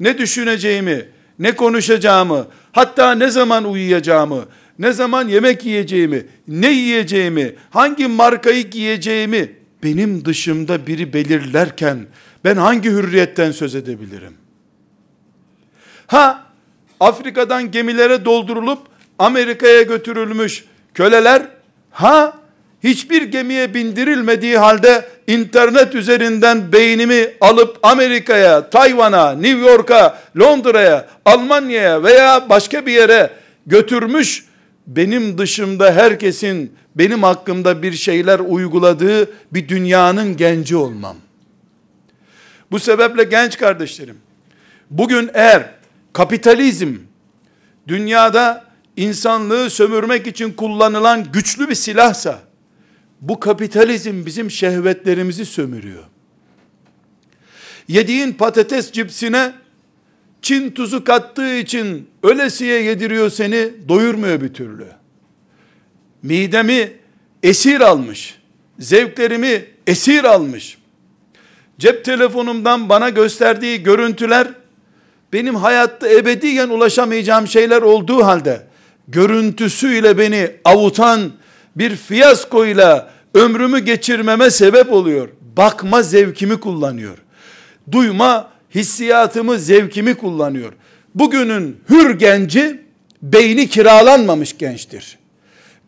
Ne 0.00 0.18
düşüneceğimi, 0.18 1.08
ne 1.38 1.56
konuşacağımı, 1.56 2.46
hatta 2.72 3.14
ne 3.14 3.30
zaman 3.30 3.64
uyuyacağımı, 3.64 4.44
ne 4.78 4.92
zaman 4.92 5.28
yemek 5.28 5.64
yiyeceğimi, 5.64 6.26
ne 6.48 6.70
yiyeceğimi, 6.70 7.54
hangi 7.70 8.06
markayı 8.06 8.70
giyeceğimi 8.70 9.52
benim 9.82 10.24
dışımda 10.24 10.86
biri 10.86 11.12
belirlerken 11.12 12.06
ben 12.44 12.56
hangi 12.56 12.90
hürriyetten 12.90 13.50
söz 13.50 13.74
edebilirim? 13.74 14.34
Ha 16.06 16.44
Afrika'dan 17.00 17.70
gemilere 17.70 18.24
doldurulup 18.24 18.78
Amerika'ya 19.18 19.82
götürülmüş 19.82 20.64
köleler 20.94 21.42
ha 21.90 22.38
hiçbir 22.84 23.22
gemiye 23.22 23.74
bindirilmediği 23.74 24.58
halde 24.58 25.08
internet 25.26 25.94
üzerinden 25.94 26.72
beynimi 26.72 27.30
alıp 27.40 27.78
Amerika'ya, 27.82 28.70
Tayvan'a, 28.70 29.32
New 29.32 29.70
York'a, 29.70 30.18
Londra'ya, 30.38 31.06
Almanya'ya 31.24 32.02
veya 32.02 32.48
başka 32.48 32.86
bir 32.86 32.92
yere 32.92 33.30
götürmüş 33.66 34.44
benim 34.86 35.38
dışımda 35.38 35.92
herkesin 35.92 36.72
benim 36.94 37.22
hakkımda 37.22 37.82
bir 37.82 37.92
şeyler 37.92 38.38
uyguladığı 38.38 39.30
bir 39.52 39.68
dünyanın 39.68 40.36
genci 40.36 40.76
olmam. 40.76 41.16
Bu 42.70 42.78
sebeple 42.78 43.24
genç 43.24 43.58
kardeşlerim, 43.58 44.16
bugün 44.90 45.30
eğer 45.34 45.70
kapitalizm 46.12 46.94
dünyada 47.88 48.64
insanlığı 48.96 49.70
sömürmek 49.70 50.26
için 50.26 50.52
kullanılan 50.52 51.32
güçlü 51.32 51.68
bir 51.68 51.74
silahsa, 51.74 52.38
bu 53.28 53.40
kapitalizm 53.40 54.26
bizim 54.26 54.50
şehvetlerimizi 54.50 55.46
sömürüyor. 55.46 56.04
Yediğin 57.88 58.32
patates 58.32 58.92
cipsine 58.92 59.52
Çin 60.42 60.70
tuzu 60.70 61.04
kattığı 61.04 61.54
için 61.56 62.08
ölesiye 62.22 62.82
yediriyor 62.82 63.30
seni, 63.30 63.88
doyurmuyor 63.88 64.40
bir 64.40 64.54
türlü. 64.54 64.86
Midemi 66.22 66.92
esir 67.42 67.80
almış, 67.80 68.38
zevklerimi 68.78 69.64
esir 69.86 70.24
almış. 70.24 70.78
Cep 71.78 72.04
telefonumdan 72.04 72.88
bana 72.88 73.08
gösterdiği 73.08 73.82
görüntüler, 73.82 74.48
benim 75.32 75.54
hayatta 75.54 76.08
ebediyen 76.08 76.68
ulaşamayacağım 76.68 77.46
şeyler 77.46 77.82
olduğu 77.82 78.24
halde, 78.24 78.66
görüntüsüyle 79.08 80.18
beni 80.18 80.50
avutan 80.64 81.32
bir 81.76 81.96
fiyaskoyla 81.96 83.13
ömrümü 83.34 83.78
geçirmeme 83.78 84.50
sebep 84.50 84.92
oluyor. 84.92 85.28
Bakma 85.56 86.02
zevkimi 86.02 86.60
kullanıyor. 86.60 87.18
Duyma 87.92 88.50
hissiyatımı, 88.74 89.58
zevkimi 89.58 90.14
kullanıyor. 90.14 90.72
Bugünün 91.14 91.76
hür 91.90 92.18
genci 92.18 92.80
beyni 93.22 93.68
kiralanmamış 93.68 94.58
gençtir. 94.58 95.18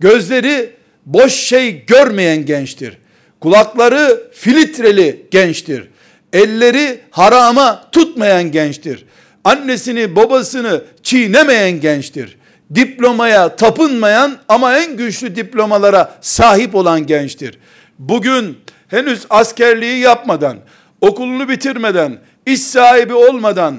Gözleri 0.01 0.71
boş 1.07 1.33
şey 1.33 1.87
görmeyen 1.87 2.47
gençtir. 2.47 2.99
Kulakları 3.41 4.31
filtreli 4.33 5.27
gençtir. 5.31 5.89
Elleri 6.33 7.01
harama 7.11 7.89
tutmayan 7.93 8.53
gençtir. 8.53 9.05
Annesini 9.45 10.17
babasını 10.17 10.85
çiğnemeyen 11.03 11.81
gençtir. 11.81 12.37
Diplomaya 12.75 13.57
tapınmayan 13.57 14.39
ama 14.49 14.77
en 14.77 14.97
güçlü 14.97 15.37
diplomalara 15.37 16.15
sahip 16.21 16.75
olan 16.75 17.07
gençtir. 17.07 17.59
Bugün 17.99 18.59
henüz 18.89 19.27
askerliği 19.31 19.99
yapmadan, 19.99 20.57
okulunu 21.01 21.49
bitirmeden, 21.49 22.19
iş 22.47 22.61
sahibi 22.61 23.15
olmadan 23.15 23.77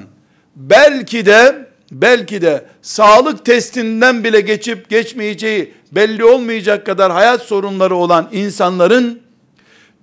belki 0.56 1.26
de 1.26 1.68
belki 1.92 2.42
de 2.42 2.66
sağlık 2.82 3.46
testinden 3.46 4.24
bile 4.24 4.42
geçip 4.42 4.90
geçmeyeceği 4.90 5.74
belli 5.92 6.26
olmayacak 6.26 6.86
kadar 6.86 7.12
hayat 7.12 7.42
sorunları 7.42 7.96
olan 7.96 8.30
insanların 8.32 9.22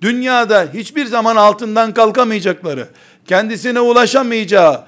dünyada 0.01 0.67
hiçbir 0.73 1.05
zaman 1.05 1.35
altından 1.35 1.93
kalkamayacakları, 1.93 2.87
kendisine 3.27 3.79
ulaşamayacağı 3.79 4.83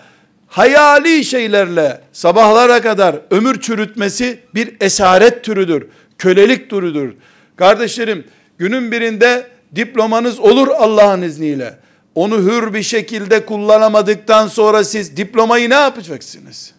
hayali 0.48 1.26
şeylerle 1.26 2.02
sabahlara 2.14 2.82
kadar 2.82 3.16
ömür 3.32 3.62
çürütmesi 3.62 4.40
bir 4.56 4.76
esaret 4.82 5.44
türüdür. 5.44 5.88
Kölelik 6.18 6.70
türüdür. 6.70 7.16
Kardeşlerim 7.56 8.26
günün 8.58 8.92
birinde 8.92 9.48
diplomanız 9.76 10.40
olur 10.40 10.68
Allah'ın 10.68 11.22
izniyle 11.22 11.78
onu 12.16 12.38
hür 12.38 12.74
bir 12.74 12.84
şekilde 12.84 13.46
kullanamadıktan 13.46 14.48
sonra 14.48 14.84
siz 14.84 15.18
diplomayı 15.18 15.70
ne 15.70 15.74
yapacaksınız? 15.74 16.74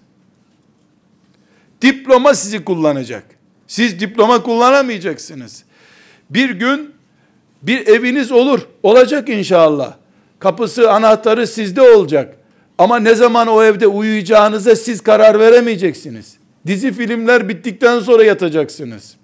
Diploma 1.82 2.34
sizi 2.34 2.64
kullanacak. 2.64 3.24
Siz 3.66 4.00
diploma 4.00 4.42
kullanamayacaksınız. 4.42 5.64
Bir 6.30 6.50
gün 6.50 6.94
bir 7.62 7.86
eviniz 7.86 8.32
olur. 8.32 8.60
Olacak 8.82 9.28
inşallah. 9.28 9.94
Kapısı, 10.38 10.92
anahtarı 10.92 11.46
sizde 11.46 11.82
olacak. 11.82 12.37
Ama 12.78 12.98
ne 12.98 13.14
zaman 13.14 13.48
o 13.48 13.62
evde 13.62 13.86
uyuyacağınıza 13.86 14.76
siz 14.76 15.00
karar 15.00 15.38
veremeyeceksiniz. 15.38 16.36
Dizi 16.66 16.92
filmler 16.92 17.48
bittikten 17.48 18.00
sonra 18.00 18.24
yatacaksınız. 18.24 19.16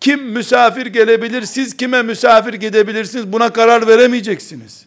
Kim 0.00 0.22
misafir 0.22 0.86
gelebilir, 0.86 1.42
siz 1.42 1.76
kime 1.76 2.02
misafir 2.02 2.54
gidebilirsiniz 2.54 3.32
buna 3.32 3.52
karar 3.52 3.86
veremeyeceksiniz. 3.86 4.86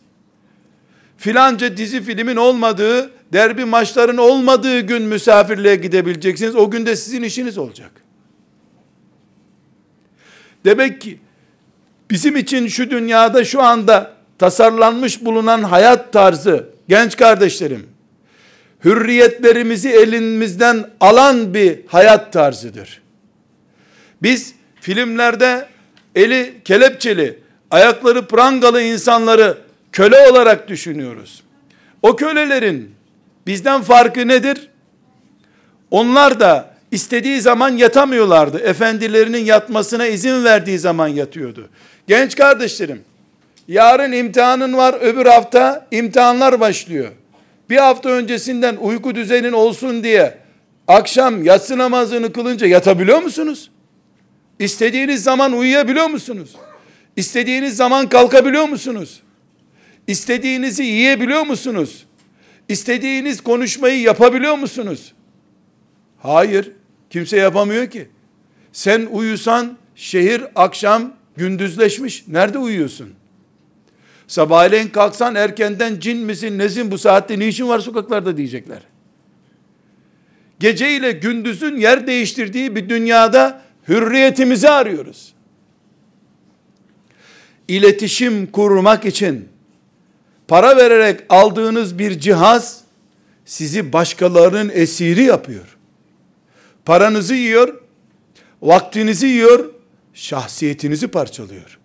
Filanca 1.18 1.78
dizi 1.78 2.04
filmin 2.04 2.36
olmadığı, 2.36 3.12
derbi 3.34 3.66
maçların 3.66 4.18
olmadığı 4.18 4.80
gün 4.80 5.02
misafirliğe 5.02 5.76
gidebileceksiniz. 5.76 6.56
O 6.56 6.72
gün 6.72 6.86
de 6.86 6.96
sizin 6.96 7.24
işiniz 7.24 7.58
olacak. 7.58 7.92
Demek 10.66 11.02
ki 11.02 11.20
bizim 12.12 12.38
için 12.38 12.68
şu 12.68 12.90
dünyada 12.90 13.46
şu 13.46 13.62
anda 13.62 14.14
tasarlanmış 14.38 15.26
bulunan 15.26 15.64
hayat 15.64 16.14
tarzı 16.14 16.77
genç 16.90 17.18
kardeşlerim 17.18 17.88
hürriyetlerimizi 18.86 19.90
elimizden 19.90 20.90
alan 21.00 21.54
bir 21.54 21.80
hayat 21.88 22.34
tarzıdır. 22.34 23.02
Biz 24.22 24.54
filmlerde 24.82 25.68
eli 26.16 26.54
kelepçeli, 26.66 27.40
ayakları 27.72 28.28
prangalı 28.28 28.82
insanları 28.82 29.58
köle 29.92 30.30
olarak 30.30 30.68
düşünüyoruz. 30.68 31.44
O 32.02 32.16
kölelerin 32.16 32.96
bizden 33.48 33.82
farkı 33.82 34.28
nedir? 34.28 34.70
Onlar 35.92 36.40
da 36.40 36.74
istediği 36.92 37.42
zaman 37.42 37.70
yatamıyorlardı. 37.70 38.60
Efendilerinin 38.60 39.46
yatmasına 39.46 40.08
izin 40.08 40.44
verdiği 40.44 40.80
zaman 40.80 41.08
yatıyordu. 41.08 41.70
Genç 42.08 42.36
kardeşlerim, 42.36 43.02
yarın 43.68 44.12
imtihanın 44.12 44.78
var, 44.78 44.96
öbür 45.02 45.26
hafta 45.26 45.88
imtihanlar 45.92 46.60
başlıyor. 46.60 47.12
Bir 47.70 47.78
hafta 47.78 48.10
öncesinden 48.10 48.76
uyku 48.76 49.16
düzenin 49.16 49.52
olsun 49.52 50.04
diye 50.04 50.38
akşam 50.88 51.44
yatsı 51.44 51.78
namazını 51.78 52.34
kılınca 52.34 52.68
yatabiliyor 52.68 53.22
musunuz? 53.22 53.72
İstediğiniz 54.60 55.24
zaman 55.24 55.54
uyuyabiliyor 55.54 56.08
musunuz? 56.08 56.56
İstediğiniz 57.16 57.76
zaman 57.76 58.10
kalkabiliyor 58.10 58.66
musunuz? 58.68 59.22
İstediğinizi 60.08 60.84
yiyebiliyor 60.84 61.42
musunuz? 61.46 62.06
İstediğiniz 62.70 63.42
konuşmayı 63.42 64.02
yapabiliyor 64.02 64.56
musunuz? 64.56 65.14
Hayır, 66.18 66.72
kimse 67.10 67.38
yapamıyor 67.38 67.90
ki. 67.90 68.10
Sen 68.72 69.08
uyusan 69.12 69.78
şehir 69.96 70.44
akşam 70.56 71.14
gündüzleşmiş. 71.38 72.24
Nerede 72.28 72.58
uyuyorsun? 72.58 73.14
Sabahleyin 74.28 74.88
kalksan 74.88 75.36
erkenden 75.36 76.00
cin 76.00 76.18
misin 76.18 76.58
nesin 76.58 76.92
bu 76.92 76.98
saatte 76.98 77.40
ne 77.40 77.48
işin 77.48 77.68
var 77.68 77.80
sokaklarda 77.80 78.38
diyecekler. 78.38 78.80
Gece 80.60 80.96
ile 80.96 81.12
gündüzün 81.12 81.78
yer 81.78 82.08
değiştirdiği 82.08 82.76
bir 82.76 82.90
dünyada 82.90 83.62
hürriyetimizi 83.88 84.70
arıyoruz. 84.70 85.34
İletişim 87.68 88.52
kurmak 88.52 89.06
için 89.06 89.50
para 90.48 90.78
vererek 90.78 91.20
aldığınız 91.30 92.00
bir 92.00 92.20
cihaz 92.20 92.82
sizi 93.46 93.94
başkalarının 93.94 94.72
esiri 94.74 95.24
yapıyor. 95.24 95.78
Paranızı 96.86 97.36
yiyor, 97.36 97.82
vaktinizi 98.62 99.28
yiyor, 99.28 99.70
şahsiyetinizi 100.14 101.08
parçalıyor. 101.08 101.80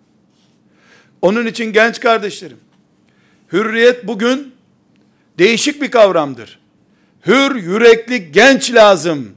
Onun 1.23 1.45
için 1.45 1.73
genç 1.73 1.99
kardeşlerim, 1.99 2.57
hürriyet 3.53 4.07
bugün 4.07 4.53
değişik 5.39 5.81
bir 5.81 5.91
kavramdır. 5.91 6.59
Hür 7.27 7.55
yürekli 7.55 8.31
genç 8.31 8.73
lazım. 8.73 9.31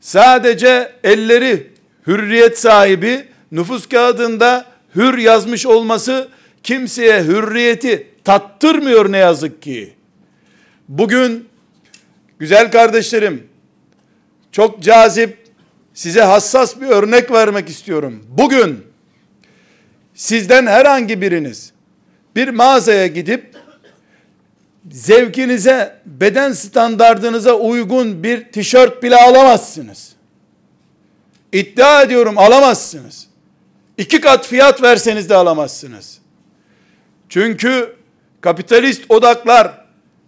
Sadece 0.00 0.92
elleri 1.04 1.70
hürriyet 2.06 2.58
sahibi 2.58 3.24
nüfus 3.52 3.88
kağıdında 3.88 4.66
hür 4.96 5.18
yazmış 5.18 5.66
olması 5.66 6.28
kimseye 6.62 7.24
hürriyeti 7.24 8.06
tattırmıyor 8.24 9.12
ne 9.12 9.18
yazık 9.18 9.62
ki. 9.62 9.94
Bugün 10.88 11.48
güzel 12.38 12.70
kardeşlerim 12.70 13.46
çok 14.52 14.82
cazip 14.82 15.38
size 15.94 16.22
hassas 16.22 16.80
bir 16.80 16.86
örnek 16.86 17.30
vermek 17.30 17.68
istiyorum. 17.68 18.24
Bugün 18.28 18.91
sizden 20.14 20.66
herhangi 20.66 21.20
biriniz 21.20 21.72
bir 22.36 22.48
mağazaya 22.48 23.06
gidip 23.06 23.56
zevkinize, 24.90 25.96
beden 26.06 26.52
standardınıza 26.52 27.54
uygun 27.54 28.22
bir 28.22 28.44
tişört 28.44 29.02
bile 29.02 29.16
alamazsınız. 29.16 30.12
İddia 31.52 32.02
ediyorum 32.02 32.38
alamazsınız. 32.38 33.26
İki 33.98 34.20
kat 34.20 34.46
fiyat 34.46 34.82
verseniz 34.82 35.30
de 35.30 35.34
alamazsınız. 35.34 36.18
Çünkü 37.28 37.96
kapitalist 38.40 39.10
odaklar 39.10 39.84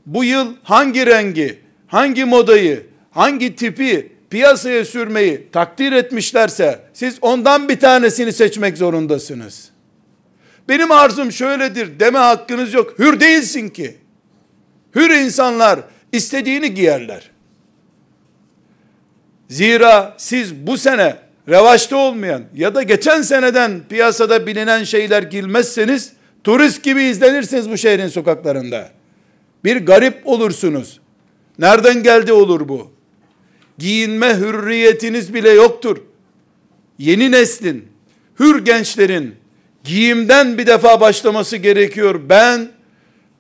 bu 0.07 0.25
yıl 0.25 0.55
hangi 0.63 1.07
rengi, 1.07 1.61
hangi 1.87 2.25
modayı, 2.25 2.87
hangi 3.11 3.57
tipi 3.57 4.13
piyasaya 4.31 4.85
sürmeyi 4.85 5.49
takdir 5.53 5.93
etmişlerse 5.93 6.81
siz 6.93 7.19
ondan 7.21 7.69
bir 7.69 7.81
tanesini 7.81 8.33
seçmek 8.33 8.79
zorundasınız. 8.79 9.74
Benim 10.69 10.91
arzum 10.91 11.33
şöyledir 11.33 12.01
deme 12.01 12.19
hakkınız 12.19 12.75
yok. 12.75 12.99
Hür 12.99 13.21
değilsin 13.21 13.69
ki. 13.69 13.97
Hür 14.95 15.11
insanlar 15.11 15.81
istediğini 16.13 16.75
giyerler. 16.75 17.31
Zira 19.49 20.15
siz 20.19 20.55
bu 20.55 20.79
sene 20.79 21.17
revaçta 21.49 21.97
olmayan 21.97 22.43
ya 22.55 22.75
da 22.75 22.83
geçen 22.83 23.23
seneden 23.23 23.81
piyasada 23.89 24.47
bilinen 24.47 24.85
şeyler 24.85 25.23
giyilmezseniz 25.23 26.13
turist 26.45 26.83
gibi 26.83 27.03
izlenirsiniz 27.03 27.71
bu 27.71 27.79
şehrin 27.79 28.09
sokaklarında. 28.09 28.91
Bir 29.65 29.87
garip 29.87 30.27
olursunuz. 30.27 31.01
Nereden 31.59 32.03
geldi 32.03 32.33
olur 32.33 32.69
bu? 32.69 32.93
Giyinme 33.79 34.37
hürriyetiniz 34.37 35.35
bile 35.35 35.51
yoktur. 35.51 35.97
Yeni 36.99 37.33
neslin, 37.33 37.89
hür 38.41 38.65
gençlerin 38.65 39.35
giyimden 39.85 40.59
bir 40.59 40.67
defa 40.67 41.01
başlaması 41.01 41.57
gerekiyor. 41.57 42.21
Ben 42.29 42.69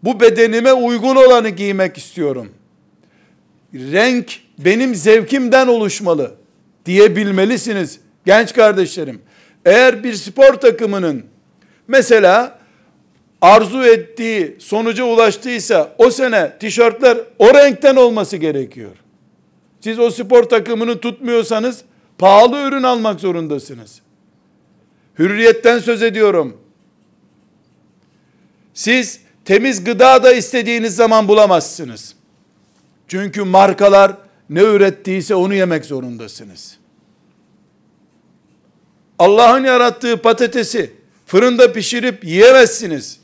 bu 0.03 0.21
bedenime 0.21 0.73
uygun 0.73 1.17
olanı 1.17 1.49
giymek 1.49 1.99
istiyorum. 1.99 2.53
Renk 3.75 4.41
benim 4.59 4.95
zevkimden 4.95 5.67
oluşmalı 5.67 6.35
diyebilmelisiniz 6.87 8.01
genç 8.27 8.53
kardeşlerim. 8.53 9.23
Eğer 9.65 10.05
bir 10.05 10.15
spor 10.15 10.55
takımının 10.55 11.25
mesela 11.89 12.59
arzu 13.41 13.85
ettiği 13.85 14.57
sonuca 14.59 15.05
ulaştıysa 15.05 15.95
o 15.99 16.11
sene 16.11 16.59
tişörtler 16.59 17.19
o 17.39 17.55
renkten 17.55 17.97
olması 17.97 18.37
gerekiyor. 18.37 18.97
Siz 19.81 19.99
o 19.99 20.11
spor 20.11 20.43
takımını 20.43 21.01
tutmuyorsanız 21.01 21.83
pahalı 22.19 22.69
ürün 22.69 22.83
almak 22.83 23.21
zorundasınız. 23.21 24.04
Hürriyetten 25.19 25.79
söz 25.79 26.03
ediyorum. 26.03 26.57
Siz 28.75 29.21
temiz 29.45 29.85
gıda 29.85 30.23
da 30.23 30.33
istediğiniz 30.33 30.97
zaman 30.97 31.29
bulamazsınız. 31.29 32.15
Çünkü 33.09 33.43
markalar 33.43 34.17
ne 34.51 34.63
ürettiyse 34.63 35.35
onu 35.35 35.55
yemek 35.55 35.85
zorundasınız. 35.85 36.77
Allah'ın 39.19 39.65
yarattığı 39.65 40.23
patatesi 40.23 40.93
fırında 41.27 41.73
pişirip 41.73 42.25
yiyemezsiniz. 42.25 43.21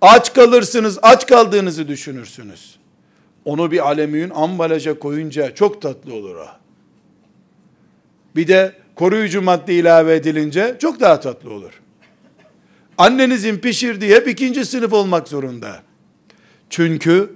Aç 0.00 0.34
kalırsınız, 0.34 0.98
aç 1.02 1.26
kaldığınızı 1.26 1.88
düşünürsünüz. 1.88 2.76
Onu 3.44 3.70
bir 3.70 3.86
alemiyün 3.86 4.30
ambalaja 4.30 4.98
koyunca 4.98 5.54
çok 5.54 5.82
tatlı 5.82 6.14
olur 6.14 6.36
o. 6.36 6.46
Bir 8.36 8.48
de 8.48 8.83
koruyucu 8.94 9.42
madde 9.42 9.74
ilave 9.74 10.14
edilince 10.14 10.76
çok 10.80 11.00
daha 11.00 11.20
tatlı 11.20 11.52
olur. 11.52 11.80
Annenizin 12.98 13.58
pişirdiği 13.58 14.14
hep 14.14 14.28
ikinci 14.28 14.64
sınıf 14.64 14.92
olmak 14.92 15.28
zorunda. 15.28 15.82
Çünkü 16.70 17.32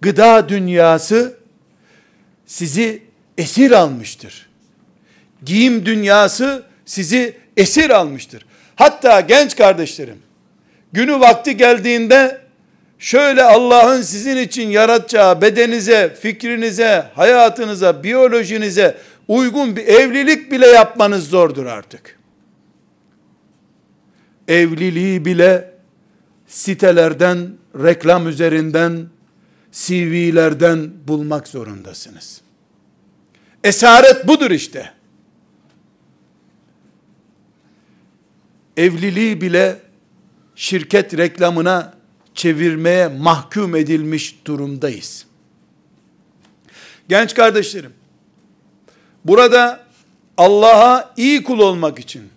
gıda 0.00 0.48
dünyası 0.48 1.36
sizi 2.46 3.02
esir 3.38 3.70
almıştır. 3.70 4.48
Giyim 5.44 5.86
dünyası 5.86 6.62
sizi 6.84 7.36
esir 7.56 7.90
almıştır. 7.90 8.46
Hatta 8.76 9.20
genç 9.20 9.56
kardeşlerim, 9.56 10.18
günü 10.92 11.20
vakti 11.20 11.56
geldiğinde 11.56 12.40
şöyle 12.98 13.42
Allah'ın 13.42 14.02
sizin 14.02 14.36
için 14.36 14.68
yaratacağı 14.68 15.42
bedenize, 15.42 16.16
fikrinize, 16.20 17.04
hayatınıza, 17.14 18.02
biyolojinize 18.04 18.96
uygun 19.28 19.76
bir 19.76 19.86
evlilik 19.86 20.52
bile 20.52 20.66
yapmanız 20.66 21.28
zordur 21.28 21.66
artık. 21.66 22.18
evliliği 24.48 25.24
bile 25.24 25.74
sitelerden, 26.46 27.50
reklam 27.74 28.28
üzerinden, 28.28 29.08
CV'lerden 29.72 30.90
bulmak 31.08 31.48
zorundasınız. 31.48 32.40
Esaret 33.64 34.28
budur 34.28 34.50
işte. 34.50 34.92
Evliliği 38.76 39.40
bile 39.40 39.80
şirket 40.54 41.16
reklamına 41.16 41.94
çevirmeye 42.34 43.08
mahkum 43.08 43.76
edilmiş 43.76 44.38
durumdayız. 44.44 45.26
Genç 47.08 47.34
kardeşlerim, 47.34 47.92
burada 49.24 49.84
Allah'a 50.36 51.14
iyi 51.16 51.42
kul 51.42 51.58
olmak 51.58 51.98
için, 51.98 52.28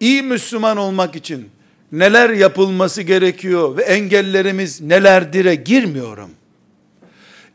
iyi 0.00 0.22
Müslüman 0.22 0.76
olmak 0.76 1.16
için 1.16 1.50
neler 1.92 2.30
yapılması 2.30 3.02
gerekiyor 3.02 3.76
ve 3.76 3.82
engellerimiz 3.82 4.80
nelerdir'e 4.80 5.54
girmiyorum. 5.54 6.30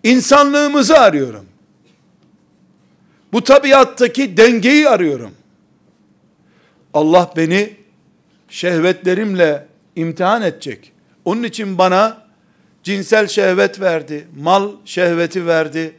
İnsanlığımızı 0.04 1.00
arıyorum. 1.00 1.46
Bu 3.34 3.44
tabiattaki 3.44 4.38
dengeyi 4.38 4.90
arıyorum. 4.90 5.32
Allah 6.94 7.34
beni 7.38 7.74
şehvetlerimle 8.50 9.68
imtihan 9.96 10.42
edecek. 10.42 10.92
Onun 11.26 11.44
için 11.44 11.78
bana 11.78 12.18
cinsel 12.84 13.28
şehvet 13.28 13.82
verdi, 13.82 14.28
mal 14.40 14.72
şehveti 14.86 15.48
verdi, 15.48 15.94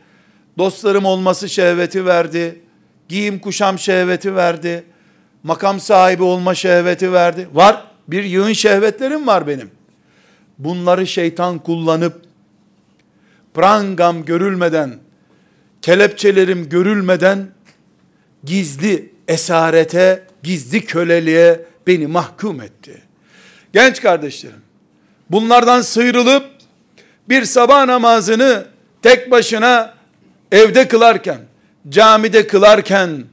dostlarım 0.58 1.04
olması 1.04 1.48
şehveti 1.48 2.06
verdi, 2.06 2.60
giyim 3.12 3.38
kuşam 3.38 3.78
şehveti 3.78 4.36
verdi, 4.36 4.84
makam 5.42 5.80
sahibi 5.80 6.22
olma 6.22 6.54
şehveti 6.54 7.12
verdi. 7.12 7.48
Var, 7.52 7.84
bir 8.08 8.24
yığın 8.24 8.52
şehvetlerim 8.52 9.26
var 9.26 9.46
benim. 9.46 9.70
Bunları 10.58 11.06
şeytan 11.06 11.58
kullanıp, 11.58 12.22
prangam 13.54 14.24
görülmeden, 14.24 14.98
kelepçelerim 15.82 16.68
görülmeden, 16.68 17.46
gizli 18.44 19.12
esarete, 19.28 20.26
gizli 20.42 20.84
köleliğe 20.84 21.60
beni 21.86 22.06
mahkum 22.06 22.60
etti. 22.60 23.02
Genç 23.72 24.02
kardeşlerim, 24.02 24.62
bunlardan 25.30 25.80
sıyrılıp, 25.80 26.46
bir 27.28 27.44
sabah 27.44 27.86
namazını 27.86 28.66
tek 29.02 29.30
başına 29.30 29.94
evde 30.52 30.88
kılarken, 30.88 31.51
camide 31.88 32.46
kılarken, 32.46 33.24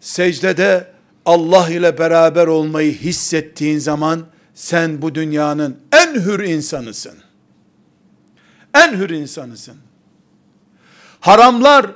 secdede 0.00 0.92
Allah 1.26 1.70
ile 1.70 1.98
beraber 1.98 2.46
olmayı 2.46 2.92
hissettiğin 2.92 3.78
zaman, 3.78 4.26
sen 4.54 5.02
bu 5.02 5.14
dünyanın 5.14 5.76
en 5.92 6.14
hür 6.14 6.40
insanısın. 6.40 7.14
En 8.74 8.92
hür 8.92 9.10
insanısın. 9.10 9.76
Haramlar, 11.20 11.86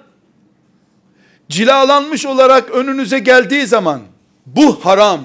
cilalanmış 1.48 2.26
olarak 2.26 2.70
önünüze 2.70 3.18
geldiği 3.18 3.66
zaman, 3.66 4.02
bu 4.46 4.84
haram, 4.84 5.20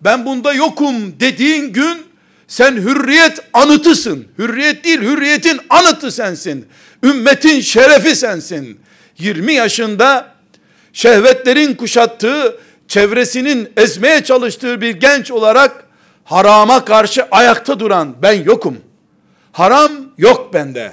ben 0.00 0.26
bunda 0.26 0.52
yokum 0.52 1.20
dediğin 1.20 1.72
gün, 1.72 2.06
sen 2.48 2.72
hürriyet 2.72 3.40
anıtısın. 3.52 4.26
Hürriyet 4.38 4.84
değil, 4.84 5.00
hürriyetin 5.00 5.60
anıtı 5.70 6.12
sensin. 6.12 6.66
Ümmetin 7.02 7.60
şerefi 7.60 8.16
sensin. 8.16 8.80
20 9.18 9.52
yaşında 9.52 10.34
şehvetlerin 10.92 11.74
kuşattığı, 11.74 12.58
çevresinin 12.88 13.72
ezmeye 13.76 14.24
çalıştığı 14.24 14.80
bir 14.80 14.90
genç 14.90 15.30
olarak 15.30 15.84
harama 16.24 16.84
karşı 16.84 17.26
ayakta 17.30 17.80
duran 17.80 18.14
ben 18.22 18.44
yokum. 18.44 18.76
Haram 19.52 19.92
yok 20.18 20.54
bende. 20.54 20.92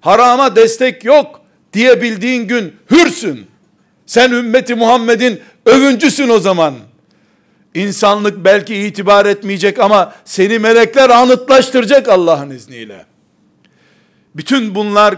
Harama 0.00 0.56
destek 0.56 1.04
yok 1.04 1.40
diyebildiğin 1.72 2.48
gün 2.48 2.76
hürsün. 2.90 3.46
Sen 4.06 4.30
ümmeti 4.30 4.74
Muhammed'in 4.74 5.40
övüncüsün 5.66 6.28
o 6.28 6.38
zaman. 6.38 6.74
İnsanlık 7.74 8.44
belki 8.44 8.74
itibar 8.74 9.26
etmeyecek 9.26 9.78
ama 9.78 10.14
seni 10.24 10.58
melekler 10.58 11.10
anıtlaştıracak 11.10 12.08
Allah'ın 12.08 12.50
izniyle. 12.50 13.06
Bütün 14.34 14.74
bunlar 14.74 15.16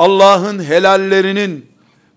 Allah'ın 0.00 0.64
helallerinin 0.64 1.66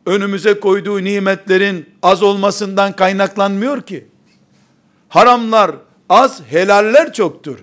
önümüze 0.05 0.59
koyduğu 0.59 1.03
nimetlerin 1.03 1.89
az 2.03 2.23
olmasından 2.23 2.95
kaynaklanmıyor 2.95 3.81
ki. 3.81 4.07
Haramlar 5.09 5.71
az, 6.09 6.41
helaller 6.49 7.13
çoktur. 7.13 7.59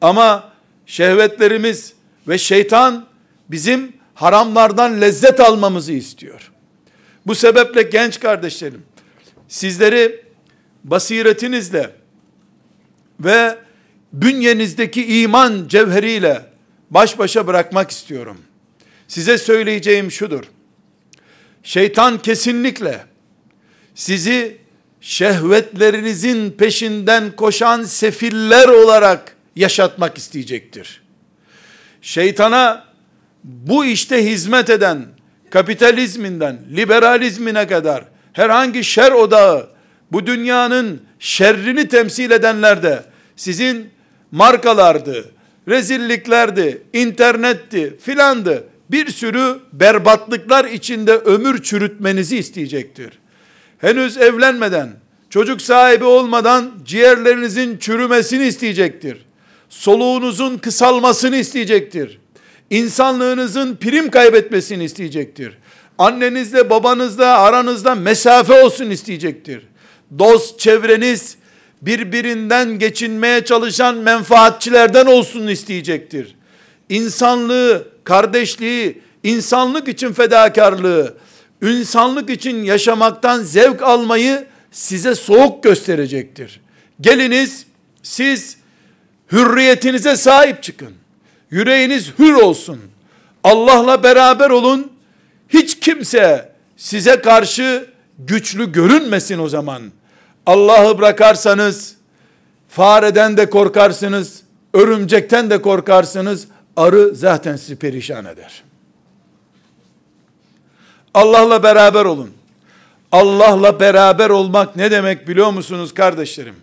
Ama 0.00 0.52
şehvetlerimiz 0.86 1.92
ve 2.28 2.38
şeytan 2.38 3.06
bizim 3.50 3.92
haramlardan 4.14 5.00
lezzet 5.00 5.40
almamızı 5.40 5.92
istiyor. 5.92 6.52
Bu 7.26 7.34
sebeple 7.34 7.82
genç 7.82 8.20
kardeşlerim, 8.20 8.82
sizleri 9.48 10.24
basiretinizle 10.84 11.90
ve 13.20 13.58
bünyenizdeki 14.12 15.20
iman 15.20 15.68
cevheriyle 15.68 16.42
baş 16.90 17.18
başa 17.18 17.46
bırakmak 17.46 17.90
istiyorum. 17.90 18.36
Size 19.08 19.38
söyleyeceğim 19.38 20.10
şudur. 20.10 20.44
Şeytan 21.62 22.18
kesinlikle 22.18 23.00
sizi 23.94 24.56
şehvetlerinizin 25.00 26.50
peşinden 26.50 27.36
koşan 27.36 27.82
sefiller 27.84 28.68
olarak 28.68 29.36
yaşatmak 29.56 30.18
isteyecektir. 30.18 31.02
Şeytana 32.02 32.84
bu 33.44 33.84
işte 33.84 34.24
hizmet 34.24 34.70
eden 34.70 35.06
kapitalizminden 35.50 36.58
liberalizmine 36.76 37.66
kadar 37.66 38.04
herhangi 38.32 38.84
şer 38.84 39.12
odağı 39.12 39.70
bu 40.12 40.26
dünyanın 40.26 41.02
şerrini 41.18 41.88
temsil 41.88 42.30
edenler 42.30 42.82
de 42.82 43.02
sizin 43.36 43.90
markalardı, 44.30 45.30
rezilliklerdi, 45.68 46.82
internetti 46.92 47.96
filandı 48.00 48.64
bir 48.90 49.10
sürü 49.10 49.58
berbatlıklar 49.72 50.64
içinde 50.64 51.12
ömür 51.12 51.62
çürütmenizi 51.62 52.36
isteyecektir. 52.36 53.18
Henüz 53.78 54.16
evlenmeden, 54.16 54.90
çocuk 55.30 55.62
sahibi 55.62 56.04
olmadan 56.04 56.70
ciğerlerinizin 56.84 57.78
çürümesini 57.78 58.46
isteyecektir. 58.46 59.18
Soluğunuzun 59.68 60.58
kısalmasını 60.58 61.36
isteyecektir. 61.36 62.18
İnsanlığınızın 62.70 63.76
prim 63.76 64.10
kaybetmesini 64.10 64.84
isteyecektir. 64.84 65.58
Annenizle 65.98 66.70
babanızla 66.70 67.38
aranızda 67.38 67.94
mesafe 67.94 68.62
olsun 68.62 68.90
isteyecektir. 68.90 69.62
Dost 70.18 70.60
çevreniz 70.60 71.36
birbirinden 71.82 72.78
geçinmeye 72.78 73.44
çalışan 73.44 73.96
menfaatçilerden 73.96 75.06
olsun 75.06 75.46
isteyecektir. 75.46 76.37
İnsanlığı 76.88 77.88
kardeşliği, 78.04 79.02
insanlık 79.22 79.88
için 79.88 80.12
fedakarlığı, 80.12 81.14
insanlık 81.62 82.30
için 82.30 82.62
yaşamaktan 82.62 83.42
zevk 83.42 83.82
almayı 83.82 84.46
size 84.70 85.14
soğuk 85.14 85.62
gösterecektir. 85.62 86.60
Geliniz 87.00 87.66
siz 88.02 88.56
hürriyetinize 89.32 90.16
sahip 90.16 90.62
çıkın. 90.62 90.92
Yüreğiniz 91.50 92.12
hür 92.18 92.32
olsun. 92.32 92.78
Allah'la 93.44 94.02
beraber 94.02 94.50
olun. 94.50 94.92
Hiç 95.48 95.80
kimse 95.80 96.52
size 96.76 97.20
karşı 97.20 97.86
güçlü 98.18 98.72
görünmesin 98.72 99.38
o 99.38 99.48
zaman. 99.48 99.82
Allah'ı 100.46 100.98
bırakarsanız 100.98 101.94
fareden 102.68 103.36
de 103.36 103.50
korkarsınız, 103.50 104.42
örümcekten 104.74 105.50
de 105.50 105.62
korkarsınız, 105.62 106.48
arı 106.78 107.14
zaten 107.14 107.56
sizi 107.56 107.76
perişan 107.76 108.24
eder. 108.24 108.62
Allah'la 111.14 111.62
beraber 111.62 112.04
olun. 112.04 112.30
Allah'la 113.12 113.80
beraber 113.80 114.30
olmak 114.30 114.76
ne 114.76 114.90
demek 114.90 115.28
biliyor 115.28 115.50
musunuz 115.50 115.94
kardeşlerim? 115.94 116.56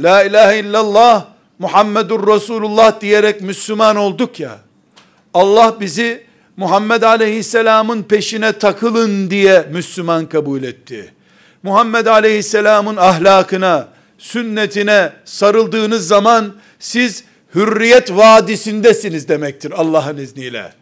La 0.00 0.22
ilahe 0.22 0.58
illallah 0.58 1.26
Muhammedur 1.58 2.34
Resulullah 2.34 3.00
diyerek 3.00 3.40
Müslüman 3.40 3.96
olduk 3.96 4.40
ya. 4.40 4.58
Allah 5.34 5.76
bizi 5.80 6.26
Muhammed 6.56 7.02
Aleyhisselam'ın 7.02 8.02
peşine 8.02 8.52
takılın 8.52 9.30
diye 9.30 9.68
Müslüman 9.72 10.26
kabul 10.26 10.62
etti. 10.62 11.14
Muhammed 11.62 12.06
Aleyhisselam'ın 12.06 12.96
ahlakına, 12.96 13.88
sünnetine 14.18 15.12
sarıldığınız 15.24 16.06
zaman 16.06 16.54
siz 16.78 17.24
hürriyet 17.54 18.10
vadisindesiniz 18.10 19.28
demektir 19.28 19.70
Allah'ın 19.70 20.16
izniyle. 20.16 20.72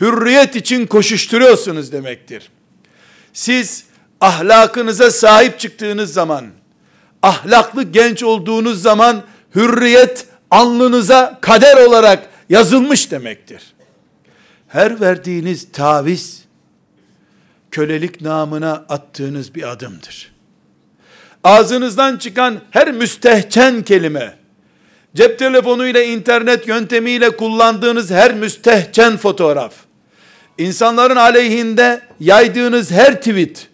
Hürriyet 0.00 0.56
için 0.56 0.86
koşuşturuyorsunuz 0.86 1.92
demektir. 1.92 2.50
Siz 3.32 3.84
ahlakınıza 4.20 5.10
sahip 5.10 5.58
çıktığınız 5.58 6.12
zaman, 6.12 6.46
ahlaklı 7.22 7.82
genç 7.82 8.22
olduğunuz 8.22 8.82
zaman 8.82 9.22
hürriyet 9.54 10.26
alnınıza 10.50 11.38
kader 11.40 11.76
olarak 11.86 12.26
yazılmış 12.48 13.10
demektir. 13.10 13.62
Her 14.68 15.00
verdiğiniz 15.00 15.72
taviz, 15.72 16.44
kölelik 17.70 18.20
namına 18.20 18.72
attığınız 18.72 19.54
bir 19.54 19.70
adımdır. 19.70 20.32
Ağzınızdan 21.44 22.16
çıkan 22.16 22.60
her 22.70 22.92
müstehcen 22.92 23.82
kelime, 23.82 24.39
cep 25.14 25.38
telefonuyla, 25.38 26.02
internet 26.02 26.68
yöntemiyle 26.68 27.36
kullandığınız 27.36 28.10
her 28.10 28.34
müstehcen 28.34 29.16
fotoğraf, 29.16 29.74
insanların 30.58 31.16
aleyhinde 31.16 32.00
yaydığınız 32.20 32.90
her 32.90 33.16
tweet, 33.16 33.68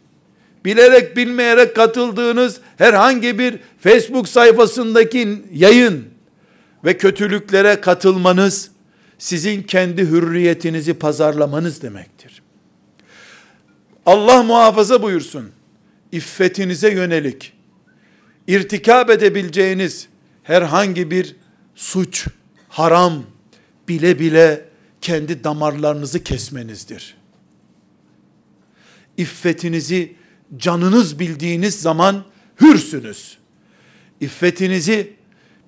bilerek 0.64 1.16
bilmeyerek 1.16 1.76
katıldığınız 1.76 2.60
herhangi 2.76 3.38
bir 3.38 3.58
Facebook 3.80 4.28
sayfasındaki 4.28 5.42
yayın 5.52 6.04
ve 6.84 6.96
kötülüklere 6.96 7.80
katılmanız, 7.80 8.70
sizin 9.18 9.62
kendi 9.62 10.02
hürriyetinizi 10.02 10.94
pazarlamanız 10.94 11.82
demektir. 11.82 12.42
Allah 14.06 14.42
muhafaza 14.42 15.02
buyursun. 15.02 15.50
İffetinize 16.12 16.90
yönelik 16.90 17.52
irtikab 18.46 19.08
edebileceğiniz 19.08 20.08
herhangi 20.46 21.10
bir 21.10 21.36
suç, 21.74 22.26
haram 22.68 23.22
bile 23.88 24.18
bile 24.18 24.64
kendi 25.00 25.44
damarlarınızı 25.44 26.24
kesmenizdir. 26.24 27.16
İffetinizi 29.16 30.16
canınız 30.56 31.18
bildiğiniz 31.18 31.80
zaman 31.80 32.24
hürsünüz. 32.60 33.38
İffetinizi 34.20 35.12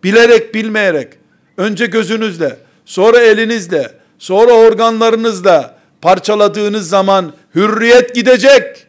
bilerek 0.05 0.55
bilmeyerek 0.55 1.13
önce 1.57 1.87
gözünüzle, 1.87 2.59
sonra 2.85 3.21
elinizle, 3.21 3.99
sonra 4.19 4.53
organlarınızla 4.53 5.79
parçaladığınız 6.01 6.89
zaman 6.89 7.35
hürriyet 7.55 8.15
gidecek. 8.15 8.87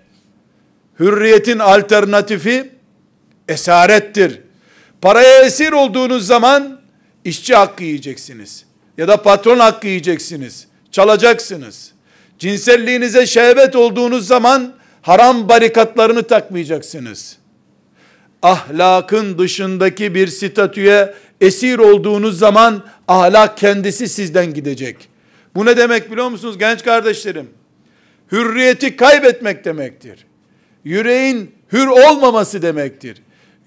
Hürriyetin 1.00 1.60
alternatifi 1.60 2.72
esarettir. 3.48 4.49
Paraya 5.02 5.46
esir 5.46 5.72
olduğunuz 5.72 6.28
zaman 6.28 6.80
işçi 7.26 7.56
hakkı 7.56 7.84
yiyeceksiniz. 7.84 8.66
Ya 8.98 9.08
da 9.08 9.22
patron 9.22 9.60
hakkı 9.60 9.88
yiyeceksiniz. 9.88 10.68
Çalacaksınız. 10.92 11.92
Cinselliğinize 12.40 13.26
şehvet 13.26 13.76
olduğunuz 13.76 14.28
zaman 14.28 14.74
haram 15.02 15.50
barikatlarını 15.50 16.24
takmayacaksınız. 16.24 17.38
Ahlakın 18.42 19.38
dışındaki 19.38 20.16
bir 20.16 20.28
statüye 20.28 21.14
esir 21.42 21.80
olduğunuz 21.80 22.40
zaman 22.40 22.84
ahlak 23.08 23.58
kendisi 23.58 24.10
sizden 24.10 24.54
gidecek. 24.54 25.10
Bu 25.56 25.66
ne 25.66 25.78
demek 25.78 26.12
biliyor 26.12 26.30
musunuz 26.30 26.58
genç 26.58 26.84
kardeşlerim? 26.84 27.50
Hürriyeti 28.32 28.96
kaybetmek 28.96 29.66
demektir. 29.66 30.26
Yüreğin 30.84 31.52
hür 31.74 31.88
olmaması 31.88 32.62
demektir. 32.62 33.18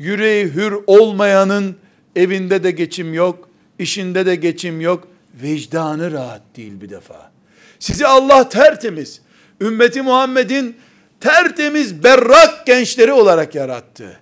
Yüreği 0.02 0.44
hür 0.44 0.74
olmayanın 0.86 1.76
evinde 2.16 2.64
de 2.64 2.70
geçim 2.70 3.14
yok, 3.14 3.48
işinde 3.78 4.26
de 4.26 4.34
geçim 4.34 4.80
yok, 4.80 5.08
vicdanı 5.42 6.12
rahat 6.12 6.42
değil 6.56 6.80
bir 6.80 6.90
defa. 6.90 7.30
Sizi 7.78 8.06
Allah 8.06 8.48
tertemiz, 8.48 9.20
ümmeti 9.60 10.02
Muhammed'in 10.02 10.76
tertemiz 11.20 12.04
berrak 12.04 12.66
gençleri 12.66 13.12
olarak 13.12 13.54
yarattı. 13.54 14.20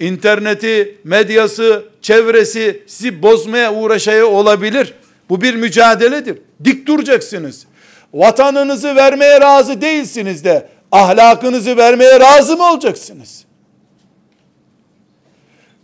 İnterneti, 0.00 0.98
medyası, 1.04 1.84
çevresi 2.02 2.82
sizi 2.86 3.22
bozmaya 3.22 3.74
uğraşaya 3.74 4.26
olabilir. 4.26 4.94
Bu 5.28 5.40
bir 5.40 5.54
mücadeledir. 5.54 6.38
Dik 6.64 6.86
duracaksınız. 6.86 7.66
Vatanınızı 8.14 8.96
vermeye 8.96 9.40
razı 9.40 9.80
değilsiniz 9.80 10.44
de 10.44 10.68
ahlakınızı 10.92 11.76
vermeye 11.76 12.20
razı 12.20 12.56
mı 12.56 12.72
olacaksınız? 12.72 13.47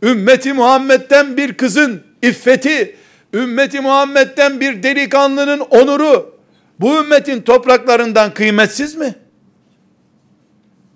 Ümmeti 0.02 0.52
Muhammed'den 0.52 1.37
bir 1.37 1.54
kızın 1.54 2.02
iffeti, 2.22 2.96
ümmeti 3.35 3.80
Muhammed'den 3.80 4.61
bir 4.61 4.83
delikanlının 4.83 5.61
onuru, 5.61 6.38
bu 6.80 6.96
ümmetin 7.00 7.42
topraklarından 7.42 8.35
kıymetsiz 8.35 8.94
mi? 8.94 9.14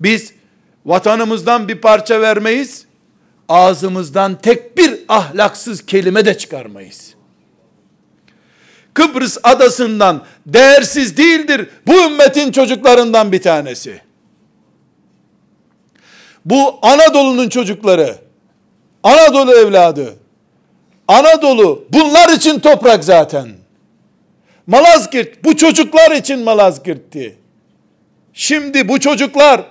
Biz 0.00 0.32
vatanımızdan 0.87 1.68
bir 1.68 1.80
parça 1.80 2.20
vermeyiz, 2.20 2.84
ağzımızdan 3.48 4.38
tek 4.40 4.76
bir 4.76 4.98
ahlaksız 5.08 5.87
kelime 5.87 6.24
de 6.24 6.38
çıkarmayız. 6.38 7.14
Kıbrıs 8.94 9.38
adasından 9.42 10.24
değersiz 10.46 11.16
değildir 11.16 11.68
bu 11.87 11.94
ümmetin 11.94 12.52
çocuklarından 12.52 13.32
bir 13.32 13.42
tanesi. 13.42 14.00
Bu 16.44 16.78
Anadolu'nun 16.82 17.48
çocukları, 17.48 18.16
Anadolu 19.02 19.54
evladı, 19.54 20.14
Anadolu 21.08 21.87
bunlar 21.92 22.28
için 22.28 22.61
toprak 22.61 23.04
zaten. 23.04 23.48
Malazgirt 24.66 25.44
bu 25.44 25.56
çocuklar 25.56 26.11
için 26.11 26.38
Malazgirt'ti. 26.44 27.37
Şimdi 28.32 28.88
bu 28.88 29.00
çocuklar 29.00 29.64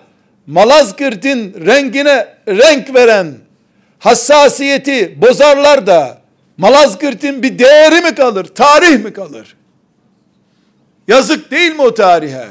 Malazgirt'in 0.48 1.66
rengine 1.66 2.28
renk 2.48 2.96
veren 2.96 3.34
hassasiyeti 4.00 5.22
bozarlar 5.22 5.88
da 5.88 6.22
Malazgirt'in 6.58 7.44
bir 7.44 7.60
değeri 7.60 8.02
mi 8.02 8.16
kalır? 8.16 8.46
Tarih 8.46 9.04
mi 9.04 9.14
kalır? 9.14 9.56
Yazık 11.08 11.52
değil 11.52 11.72
mi 11.72 11.82
o 11.82 11.94
tarihe? 11.94 12.48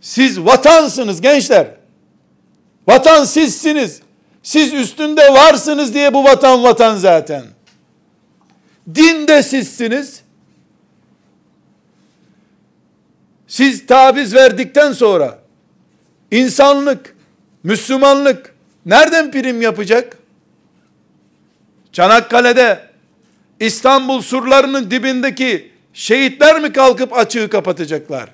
Siz 0.00 0.40
vatansınız 0.40 1.20
gençler. 1.20 1.66
Vatan 2.88 3.24
sizsiniz. 3.24 4.00
Siz 4.42 4.74
üstünde 4.74 5.32
varsınız 5.32 5.94
diye 5.94 6.14
bu 6.14 6.24
vatan 6.24 6.62
vatan 6.62 6.96
zaten. 6.96 7.44
Din 8.94 9.28
de 9.28 9.42
sizsiniz. 9.42 10.22
Siz 13.46 13.86
taviz 13.86 14.34
verdikten 14.34 14.92
sonra 14.92 15.38
insanlık, 16.30 17.16
Müslümanlık 17.62 18.54
nereden 18.86 19.30
prim 19.30 19.62
yapacak? 19.62 20.18
Çanakkale'de 21.92 22.88
İstanbul 23.60 24.22
surlarının 24.22 24.90
dibindeki 24.90 25.72
şehitler 25.92 26.60
mi 26.60 26.72
kalkıp 26.72 27.16
açığı 27.16 27.50
kapatacaklar? 27.50 28.30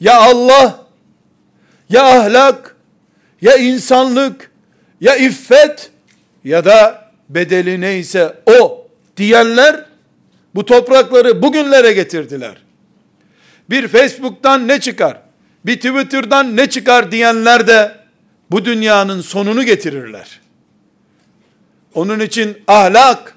Ya 0.00 0.20
Allah, 0.20 0.86
ya 1.90 2.20
ahlak, 2.20 2.71
ya 3.42 3.56
insanlık, 3.56 4.50
ya 5.00 5.16
iffet, 5.16 5.90
ya 6.44 6.64
da 6.64 7.10
bedeli 7.28 7.80
neyse 7.80 8.34
o 8.46 8.86
diyenler 9.16 9.84
bu 10.54 10.64
toprakları 10.64 11.42
bugünlere 11.42 11.92
getirdiler. 11.92 12.56
Bir 13.70 13.88
Facebook'tan 13.88 14.68
ne 14.68 14.80
çıkar? 14.80 15.20
Bir 15.66 15.76
Twitter'dan 15.76 16.56
ne 16.56 16.70
çıkar 16.70 17.12
diyenler 17.12 17.66
de 17.66 17.96
bu 18.50 18.64
dünyanın 18.64 19.20
sonunu 19.20 19.64
getirirler. 19.64 20.40
Onun 21.94 22.20
için 22.20 22.58
ahlak 22.66 23.36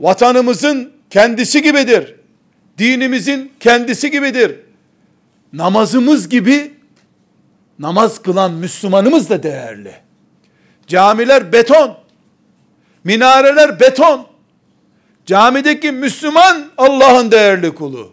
vatanımızın 0.00 0.92
kendisi 1.10 1.62
gibidir. 1.62 2.14
Dinimizin 2.78 3.52
kendisi 3.60 4.10
gibidir. 4.10 4.56
Namazımız 5.52 6.28
gibi 6.28 6.72
namaz 7.80 8.22
kılan 8.22 8.52
Müslümanımız 8.52 9.30
da 9.30 9.42
değerli. 9.42 9.94
Camiler 10.86 11.52
beton. 11.52 11.98
Minareler 13.04 13.80
beton. 13.80 14.26
Camideki 15.26 15.92
Müslüman 15.92 16.70
Allah'ın 16.78 17.30
değerli 17.30 17.74
kulu. 17.74 18.12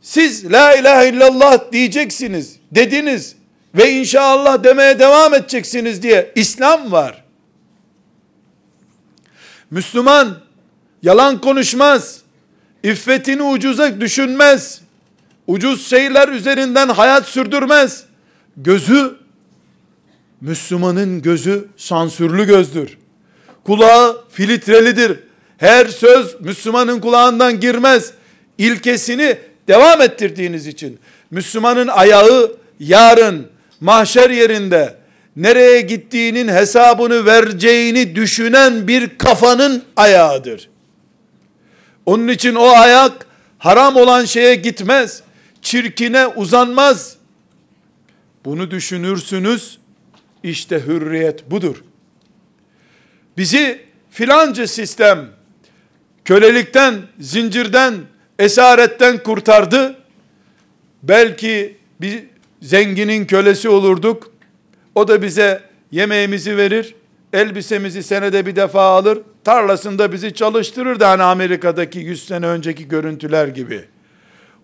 Siz 0.00 0.52
la 0.52 0.74
ilahe 0.74 1.08
illallah 1.08 1.72
diyeceksiniz, 1.72 2.56
dediniz 2.72 3.36
ve 3.74 3.90
inşallah 3.90 4.64
demeye 4.64 4.98
devam 4.98 5.34
edeceksiniz 5.34 6.02
diye 6.02 6.32
İslam 6.34 6.92
var. 6.92 7.24
Müslüman 9.70 10.38
yalan 11.02 11.40
konuşmaz. 11.40 12.20
İffetini 12.82 13.42
ucuza 13.42 14.00
düşünmez. 14.00 14.85
Ucuz 15.46 15.90
şeyler 15.90 16.28
üzerinden 16.28 16.88
hayat 16.88 17.26
sürdürmez. 17.26 18.04
Gözü 18.56 19.14
Müslümanın 20.40 21.22
gözü 21.22 21.68
sansürlü 21.76 22.46
gözdür. 22.46 22.98
Kulağı 23.64 24.24
filtrelidir. 24.30 25.20
Her 25.58 25.86
söz 25.86 26.40
Müslümanın 26.40 27.00
kulağından 27.00 27.60
girmez. 27.60 28.12
İlkesini 28.58 29.38
devam 29.68 30.02
ettirdiğiniz 30.02 30.66
için 30.66 30.98
Müslümanın 31.30 31.88
ayağı 31.88 32.52
yarın 32.80 33.46
mahşer 33.80 34.30
yerinde 34.30 34.94
nereye 35.36 35.80
gittiğinin 35.80 36.48
hesabını 36.48 37.26
vereceğini 37.26 38.16
düşünen 38.16 38.88
bir 38.88 39.18
kafanın 39.18 39.82
ayağıdır. 39.96 40.68
Onun 42.06 42.28
için 42.28 42.54
o 42.54 42.68
ayak 42.68 43.26
haram 43.58 43.96
olan 43.96 44.24
şeye 44.24 44.54
gitmez, 44.54 45.22
çirkine 45.66 46.26
uzanmaz. 46.26 47.16
Bunu 48.44 48.70
düşünürsünüz, 48.70 49.78
işte 50.42 50.82
hürriyet 50.86 51.50
budur. 51.50 51.76
Bizi 53.36 53.82
filanca 54.10 54.66
sistem 54.66 55.28
kölelikten, 56.24 56.94
zincirden, 57.18 57.94
esaretten 58.38 59.22
kurtardı. 59.22 59.96
Belki 61.02 61.76
bir 62.00 62.24
zenginin 62.62 63.26
kölesi 63.26 63.68
olurduk. 63.68 64.32
O 64.94 65.08
da 65.08 65.22
bize 65.22 65.62
yemeğimizi 65.90 66.56
verir, 66.56 66.94
elbisemizi 67.32 68.02
senede 68.02 68.46
bir 68.46 68.56
defa 68.56 68.82
alır, 68.82 69.18
tarlasında 69.44 70.12
bizi 70.12 70.34
çalıştırır 70.34 71.00
da 71.00 71.10
hani 71.10 71.22
Amerika'daki 71.22 71.98
100 71.98 72.26
sene 72.26 72.46
önceki 72.46 72.88
görüntüler 72.88 73.48
gibi. 73.48 73.95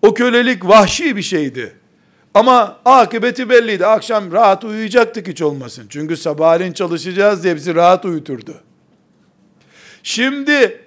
O 0.03 0.14
kölelik 0.14 0.68
vahşi 0.68 1.16
bir 1.16 1.22
şeydi. 1.22 1.76
Ama 2.34 2.76
akıbeti 2.84 3.50
belliydi. 3.50 3.86
Akşam 3.86 4.32
rahat 4.32 4.64
uyuyacaktık 4.64 5.28
hiç 5.28 5.42
olmasın. 5.42 5.86
Çünkü 5.88 6.16
sabahleyin 6.16 6.72
çalışacağız 6.72 7.44
diye 7.44 7.57
bizi 7.57 7.74
rahat 7.74 8.05
uyuturdu. 8.05 8.55
Şimdi 10.03 10.80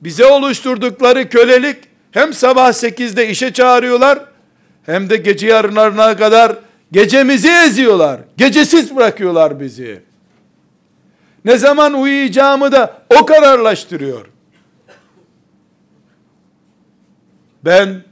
bize 0.00 0.26
oluşturdukları 0.26 1.28
kölelik 1.28 1.76
hem 2.10 2.32
sabah 2.32 2.68
8'de 2.68 3.28
işe 3.28 3.52
çağırıyorlar 3.52 4.18
hem 4.86 5.10
de 5.10 5.16
gece 5.16 5.46
yarınlarına 5.46 6.16
kadar 6.16 6.56
gecemizi 6.92 7.48
eziyorlar. 7.48 8.20
Gecesiz 8.36 8.96
bırakıyorlar 8.96 9.60
bizi. 9.60 10.02
Ne 11.44 11.56
zaman 11.58 11.94
uyuyacağımı 11.94 12.72
da 12.72 13.02
o 13.20 13.26
kararlaştırıyor. 13.26 14.26
Ben 17.64 18.02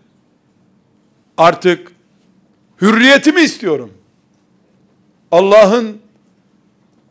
artık 1.40 1.92
hürriyetimi 2.82 3.40
istiyorum. 3.40 3.92
Allah'ın 5.32 5.98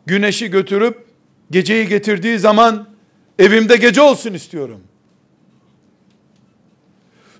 güneşi 0.06 0.50
götürüp 0.50 1.06
geceyi 1.50 1.88
getirdiği 1.88 2.38
zaman 2.38 2.88
evimde 3.38 3.76
gece 3.76 4.00
olsun 4.00 4.34
istiyorum. 4.34 4.80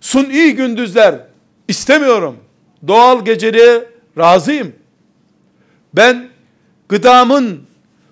Suni 0.00 0.54
gündüzler 0.54 1.20
istemiyorum. 1.68 2.36
Doğal 2.88 3.24
geceliğe 3.24 3.88
razıyım. 4.18 4.72
Ben 5.94 6.28
gıdamın 6.88 7.66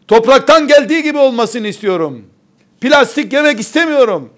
topraktan 0.08 0.66
geldiği 0.66 1.02
gibi 1.02 1.18
olmasını 1.18 1.66
istiyorum. 1.68 2.26
Plastik 2.80 3.32
yemek 3.32 3.60
istemiyorum. 3.60 4.32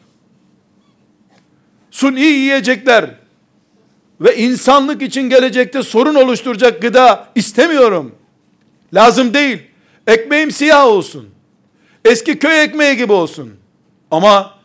Suni 1.90 2.20
yiyecekler 2.20 3.19
ve 4.20 4.36
insanlık 4.36 5.02
için 5.02 5.22
gelecekte 5.22 5.82
sorun 5.82 6.14
oluşturacak 6.14 6.82
gıda 6.82 7.28
istemiyorum. 7.34 8.14
Lazım 8.94 9.34
değil. 9.34 9.62
Ekmeğim 10.06 10.50
siyah 10.50 10.86
olsun. 10.86 11.28
Eski 12.04 12.38
köy 12.38 12.62
ekmeği 12.62 12.96
gibi 12.96 13.12
olsun. 13.12 13.52
Ama 14.10 14.58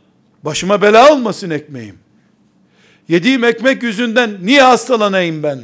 başıma 0.44 0.82
bela 0.82 1.14
olmasın 1.14 1.50
ekmeğim. 1.50 2.00
Yediğim 3.08 3.44
ekmek 3.44 3.84
yüzünden 3.84 4.38
niye 4.42 4.62
hastalanayım 4.62 5.44
ben? 5.44 5.62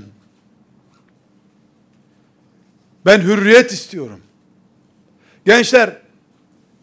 Ben 3.06 3.22
hürriyet 3.22 3.72
istiyorum. 3.72 4.20
Gençler, 5.46 5.98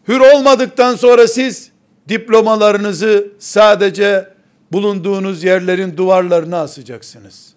hür 0.07 0.19
olmadıktan 0.19 0.95
sonra 0.95 1.27
siz 1.27 1.71
diplomalarınızı 2.09 3.27
sadece 3.39 4.33
bulunduğunuz 4.71 5.43
yerlerin 5.43 5.97
duvarlarına 5.97 6.57
asacaksınız. 6.61 7.53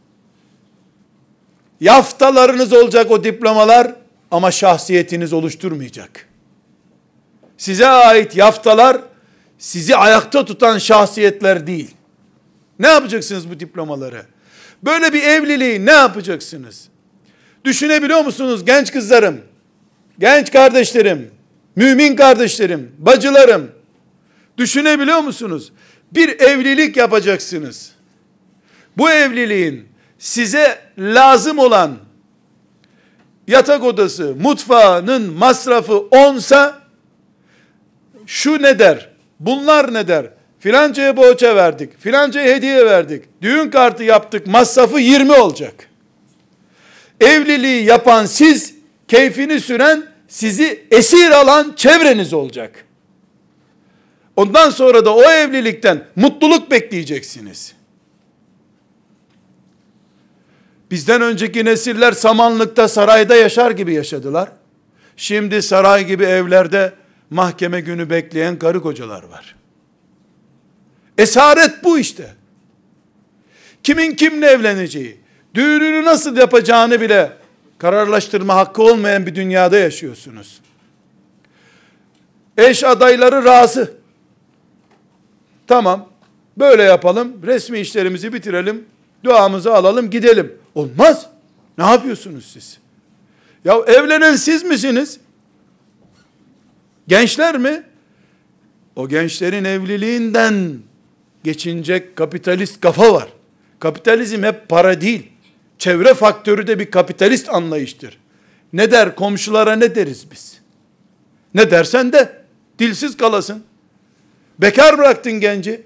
Yaftalarınız 1.81 2.73
olacak 2.73 3.11
o 3.11 3.25
diplomalar 3.25 3.95
ama 4.31 4.51
şahsiyetiniz 4.51 5.33
oluşturmayacak. 5.33 6.29
Size 7.57 7.87
ait 7.87 8.37
yaftalar 8.37 9.01
sizi 9.59 9.97
ayakta 9.97 10.45
tutan 10.45 10.79
şahsiyetler 10.79 11.67
değil. 11.67 11.95
Ne 12.79 12.89
yapacaksınız 12.89 13.51
bu 13.51 13.61
diplomaları? 13.61 14.23
Böyle 14.83 15.13
bir 15.13 15.23
evliliği 15.23 15.87
ne 15.87 15.93
yapacaksınız? 15.93 16.89
Düşünebiliyor 17.65 18.25
musunuz 18.25 18.65
genç 18.65 18.93
kızlarım, 18.93 19.41
genç 20.19 20.53
kardeşlerim, 20.53 21.31
mümin 21.77 22.17
kardeşlerim, 22.17 22.93
bacılarım? 22.99 23.71
Düşünebiliyor 24.59 25.19
musunuz? 25.19 25.73
Bir 26.13 26.41
evlilik 26.41 26.97
yapacaksınız. 26.97 27.93
Bu 28.97 29.11
evliliğin 29.11 29.89
size 30.19 30.79
lazım 30.99 31.59
olan 31.59 31.99
yatak 33.49 33.85
odası, 33.85 34.35
mutfağının 34.41 35.33
masrafı 35.33 35.99
onsa 35.99 36.83
şu 38.27 38.63
ne 38.63 38.79
der? 38.79 39.09
Bunlar 39.41 39.95
ne 39.95 40.09
der? 40.09 40.27
Filancaya 40.61 41.17
boğaça 41.17 41.57
verdik. 41.57 42.01
Filancaya 42.01 42.55
hediye 42.55 42.87
verdik. 42.87 43.25
Düğün 43.43 43.71
kartı 43.71 44.05
yaptık. 44.05 44.47
Masrafı 44.47 44.99
20 44.99 45.33
olacak. 45.33 45.75
Evliliği 47.21 47.85
yapan 47.85 48.27
siz, 48.27 48.75
keyfini 49.09 49.61
süren, 49.61 50.07
sizi 50.29 50.85
esir 50.91 51.31
alan 51.31 51.73
çevreniz 51.77 52.33
olacak. 52.33 52.85
Ondan 54.37 54.71
sonra 54.71 55.05
da 55.05 55.15
o 55.15 55.23
evlilikten 55.23 56.05
mutluluk 56.17 56.71
bekleyeceksiniz. 56.71 57.75
Bizden 60.91 61.23
önceki 61.23 61.65
nesiller 61.65 62.13
samanlıkta, 62.13 62.89
sarayda 62.89 63.37
yaşar 63.37 63.71
gibi 63.71 63.95
yaşadılar. 63.95 64.53
Şimdi 65.17 65.63
saray 65.63 66.07
gibi 66.07 66.25
evlerde 66.25 66.93
mahkeme 67.31 67.81
günü 67.81 68.11
bekleyen 68.11 68.59
karı 68.59 68.83
kocalar 68.83 69.23
var. 69.23 69.55
Esaret 71.19 71.85
bu 71.85 71.99
işte. 71.99 72.35
Kimin 73.83 74.15
kimle 74.15 74.47
evleneceği, 74.47 75.21
düğününü 75.55 76.05
nasıl 76.05 76.37
yapacağını 76.37 77.01
bile 77.01 77.33
kararlaştırma 77.79 78.55
hakkı 78.55 78.83
olmayan 78.83 79.27
bir 79.27 79.35
dünyada 79.35 79.79
yaşıyorsunuz. 79.79 80.61
Eş 82.57 82.85
adayları 82.85 83.45
razı. 83.45 84.02
Tamam, 85.73 86.09
böyle 86.59 86.83
yapalım, 86.83 87.33
resmi 87.47 87.79
işlerimizi 87.79 88.33
bitirelim, 88.33 88.85
duamızı 89.25 89.75
alalım, 89.75 90.11
gidelim. 90.11 90.53
Olmaz. 90.75 91.27
Ne 91.79 91.85
yapıyorsunuz 91.85 92.51
siz? 92.53 92.79
Ya 93.65 93.75
evlenen 93.87 94.37
siz 94.37 94.65
misiniz? 94.65 95.21
Gençler 97.09 97.59
mi? 97.59 97.83
O 98.97 99.09
gençlerin 99.09 99.65
evliliğinden 99.65 100.79
geçinecek 101.45 102.17
kapitalist 102.17 102.81
kafa 102.81 103.15
var. 103.15 103.29
Kapitalizm 103.79 104.43
hep 104.43 104.69
para 104.69 105.01
değil. 105.01 105.29
Çevre 105.79 106.15
faktörü 106.15 106.67
de 106.67 106.79
bir 106.79 106.91
kapitalist 106.91 107.49
anlayıştır. 107.49 108.19
Ne 108.73 108.91
der 108.91 109.17
komşulara 109.17 109.77
ne 109.77 109.95
deriz 109.95 110.31
biz? 110.31 110.61
Ne 111.55 111.71
dersen 111.71 112.13
de 112.13 112.43
dilsiz 112.79 113.17
kalasın. 113.17 113.65
Bekar 114.63 114.99
bıraktın 114.99 115.33
genci. 115.33 115.83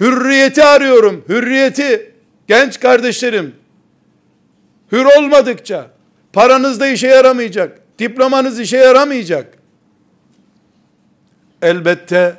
Hürriyeti 0.00 0.64
arıyorum. 0.64 1.24
Hürriyeti. 1.28 2.14
Genç 2.48 2.80
kardeşlerim. 2.80 3.54
Hür 4.92 5.04
olmadıkça 5.04 5.90
paranız 6.32 6.80
da 6.80 6.88
işe 6.88 7.08
yaramayacak. 7.08 7.80
Diplomanız 7.98 8.60
işe 8.60 8.76
yaramayacak. 8.76 9.58
Elbette 11.62 12.36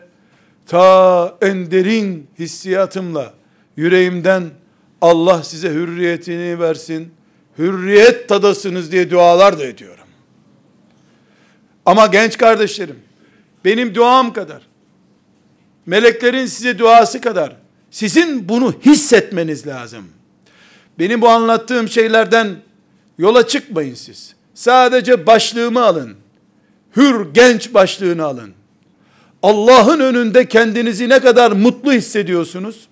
ta 0.67 1.37
en 1.41 1.71
derin 1.71 2.27
hissiyatımla 2.39 3.33
yüreğimden 3.75 4.49
Allah 5.01 5.43
size 5.43 5.69
hürriyetini 5.69 6.59
versin. 6.59 7.13
Hürriyet 7.57 8.29
tadasınız 8.29 8.91
diye 8.91 9.09
dualar 9.11 9.59
da 9.59 9.65
ediyorum. 9.65 10.05
Ama 11.85 12.07
genç 12.07 12.37
kardeşlerim, 12.37 12.99
benim 13.65 13.95
duam 13.95 14.33
kadar, 14.33 14.61
meleklerin 15.85 16.45
size 16.45 16.79
duası 16.79 17.21
kadar, 17.21 17.55
sizin 17.91 18.49
bunu 18.49 18.73
hissetmeniz 18.85 19.67
lazım. 19.67 20.05
Benim 20.99 21.21
bu 21.21 21.29
anlattığım 21.29 21.89
şeylerden 21.89 22.55
yola 23.17 23.47
çıkmayın 23.47 23.95
siz. 23.95 24.35
Sadece 24.53 25.27
başlığımı 25.27 25.83
alın. 25.83 26.15
Hür 26.95 27.33
genç 27.33 27.73
başlığını 27.73 28.23
alın. 28.25 28.53
Allah'ın 29.43 29.99
önünde 29.99 30.47
kendinizi 30.47 31.09
ne 31.09 31.19
kadar 31.19 31.51
mutlu 31.51 31.93
hissediyorsunuz? 31.93 32.87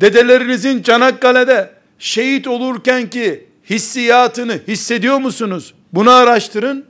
Dedelerinizin 0.00 0.82
Çanakkale'de 0.82 1.70
şehit 1.98 2.46
olurken 2.46 3.10
ki 3.10 3.46
hissiyatını 3.70 4.60
hissediyor 4.68 5.18
musunuz? 5.18 5.74
Bunu 5.92 6.10
araştırın. 6.10 6.84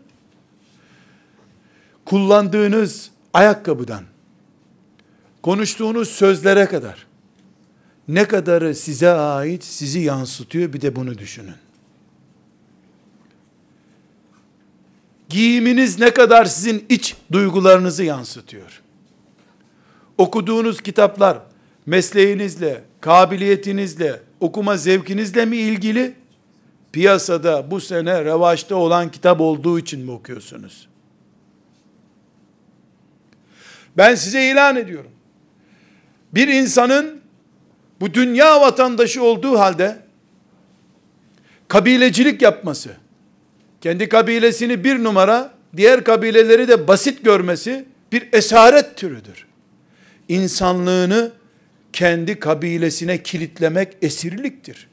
Kullandığınız 2.04 3.10
ayakkabıdan, 3.34 4.04
konuştuğunuz 5.42 6.08
sözlere 6.08 6.66
kadar 6.66 7.06
ne 8.08 8.28
kadarı 8.28 8.74
size 8.74 9.10
ait, 9.10 9.64
sizi 9.64 10.00
yansıtıyor 10.00 10.72
bir 10.72 10.80
de 10.80 10.96
bunu 10.96 11.18
düşünün. 11.18 11.54
Giyiminiz 15.28 15.98
ne 15.98 16.10
kadar 16.10 16.44
sizin 16.44 16.86
iç 16.88 17.16
duygularınızı 17.32 18.04
yansıtıyor. 18.04 18.82
Okuduğunuz 20.18 20.80
kitaplar 20.80 21.38
mesleğinizle, 21.86 22.84
kabiliyetinizle, 23.00 24.20
okuma 24.40 24.76
zevkinizle 24.76 25.44
mi 25.44 25.56
ilgili? 25.56 26.14
Piyasada 26.92 27.70
bu 27.70 27.80
sene 27.80 28.24
revaçta 28.24 28.76
olan 28.76 29.10
kitap 29.10 29.40
olduğu 29.40 29.78
için 29.78 30.00
mi 30.00 30.10
okuyorsunuz? 30.10 30.88
Ben 33.96 34.14
size 34.14 34.50
ilan 34.50 34.76
ediyorum. 34.76 35.10
Bir 36.34 36.48
insanın 36.48 37.20
bu 38.00 38.14
dünya 38.14 38.60
vatandaşı 38.60 39.22
olduğu 39.22 39.58
halde 39.58 39.98
kabilecilik 41.68 42.42
yapması, 42.42 42.90
kendi 43.80 44.08
kabilesini 44.08 44.84
bir 44.84 45.04
numara, 45.04 45.54
diğer 45.76 46.04
kabileleri 46.04 46.68
de 46.68 46.88
basit 46.88 47.24
görmesi 47.24 47.84
bir 48.12 48.28
esaret 48.32 48.96
türüdür. 48.96 49.46
İnsanlığını 50.28 51.32
kendi 51.92 52.38
kabilesine 52.38 53.22
kilitlemek 53.22 53.96
esirliktir. 54.02 54.88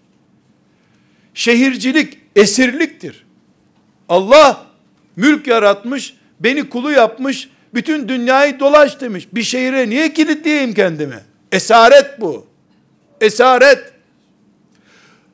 Şehircilik 1.33 2.17
esirliktir. 2.35 3.25
Allah 4.09 4.65
mülk 5.15 5.47
yaratmış, 5.47 6.15
beni 6.39 6.69
kulu 6.69 6.91
yapmış, 6.91 7.49
bütün 7.73 8.07
dünyayı 8.07 8.59
dolaş 8.59 9.01
demiş. 9.01 9.27
Bir 9.33 9.43
şehire 9.43 9.89
niye 9.89 10.13
kilitleyeyim 10.13 10.73
kendimi? 10.73 11.19
Esaret 11.51 12.21
bu. 12.21 12.47
Esaret. 13.21 13.93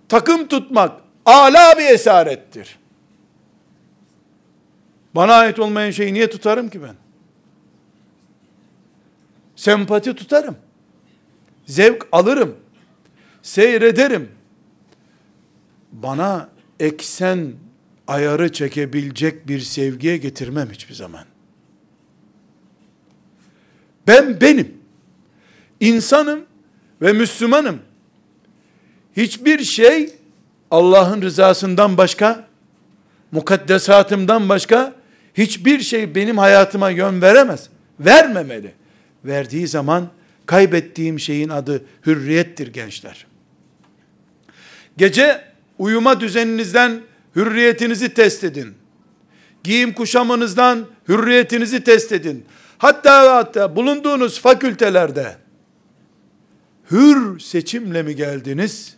Takım 0.10 0.48
tutmak 0.48 1.02
ala 1.26 1.78
bir 1.78 1.86
esarettir. 1.86 2.80
Bana 5.16 5.34
ait 5.34 5.60
olmayan 5.60 5.92
şeyi 5.92 6.14
niye 6.14 6.30
tutarım 6.30 6.70
ki 6.70 6.84
ben? 6.84 6.96
Sempati 9.56 10.14
tutarım. 10.14 10.58
Zevk 11.66 12.08
alırım. 12.12 12.56
Seyrederim. 13.42 14.32
Bana 15.92 16.50
eksen 16.80 17.54
ayarı 18.08 18.52
çekebilecek 18.52 19.48
bir 19.48 19.60
sevgiye 19.60 20.18
getirmem 20.18 20.70
hiçbir 20.72 20.94
zaman. 20.94 21.26
Ben 24.08 24.42
benim. 24.42 24.78
insanım 25.80 26.46
ve 27.02 27.14
Müslümanım. 27.14 27.80
Hiçbir 29.18 29.64
şey 29.64 30.14
Allah'ın 30.72 31.22
rızasından 31.22 31.98
başka, 31.98 32.48
mukaddesatımdan 33.32 34.50
başka 34.50 34.94
hiçbir 35.34 35.80
şey 35.80 36.16
benim 36.16 36.38
hayatıma 36.38 36.90
yön 36.90 37.22
veremez. 37.22 37.70
Vermemeli. 38.00 38.74
Verdiği 39.26 39.68
zaman 39.68 40.08
kaybettiğim 40.46 41.20
şeyin 41.20 41.50
adı 41.50 41.86
hürriyettir 42.06 42.68
gençler. 42.68 43.26
Gece 44.98 45.42
uyuma 45.78 46.20
düzeninizden 46.22 47.02
hürriyetinizi 47.36 48.14
test 48.14 48.44
edin. 48.44 48.74
Giyim 49.64 49.94
kuşamınızdan 49.94 50.86
hürriyetinizi 51.10 51.84
test 51.84 52.12
edin. 52.12 52.46
Hatta 52.78 53.36
hatta 53.36 53.76
bulunduğunuz 53.76 54.40
fakültelerde 54.40 55.38
hür 56.92 57.40
seçimle 57.40 58.04
mi 58.04 58.16
geldiniz? 58.16 58.98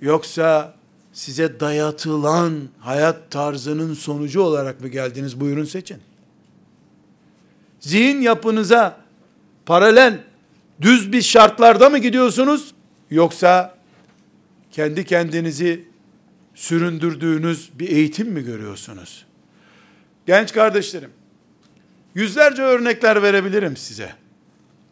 Yoksa 0.00 0.74
size 1.12 1.60
dayatılan 1.60 2.68
hayat 2.78 3.30
tarzının 3.30 3.94
sonucu 3.94 4.40
olarak 4.40 4.80
mı 4.80 4.88
geldiniz? 4.88 5.40
Buyurun 5.40 5.64
seçin. 5.64 5.98
Zihin 7.80 8.20
yapınıza 8.20 9.00
paralel 9.66 10.20
düz 10.80 11.12
bir 11.12 11.22
şartlarda 11.22 11.90
mı 11.90 11.98
gidiyorsunuz? 11.98 12.74
Yoksa 13.10 13.74
kendi 14.70 15.04
kendinizi 15.04 15.88
süründürdüğünüz 16.54 17.70
bir 17.74 17.88
eğitim 17.88 18.28
mi 18.28 18.44
görüyorsunuz? 18.44 19.26
Genç 20.26 20.52
kardeşlerim, 20.52 21.10
yüzlerce 22.18 22.62
örnekler 22.62 23.22
verebilirim 23.22 23.76
size. 23.76 24.12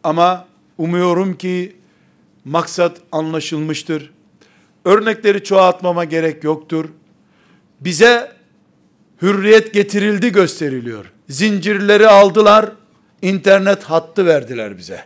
Ama 0.03 0.47
umuyorum 0.77 1.37
ki 1.37 1.75
maksat 2.45 2.97
anlaşılmıştır. 3.11 4.11
Örnekleri 4.85 5.43
çoğaltmama 5.43 6.05
gerek 6.05 6.43
yoktur. 6.43 6.89
Bize 7.79 8.31
hürriyet 9.21 9.73
getirildi 9.73 10.31
gösteriliyor. 10.31 11.05
Zincirleri 11.29 12.07
aldılar, 12.07 12.71
internet 13.21 13.83
hattı 13.83 14.25
verdiler 14.25 14.77
bize. 14.77 15.03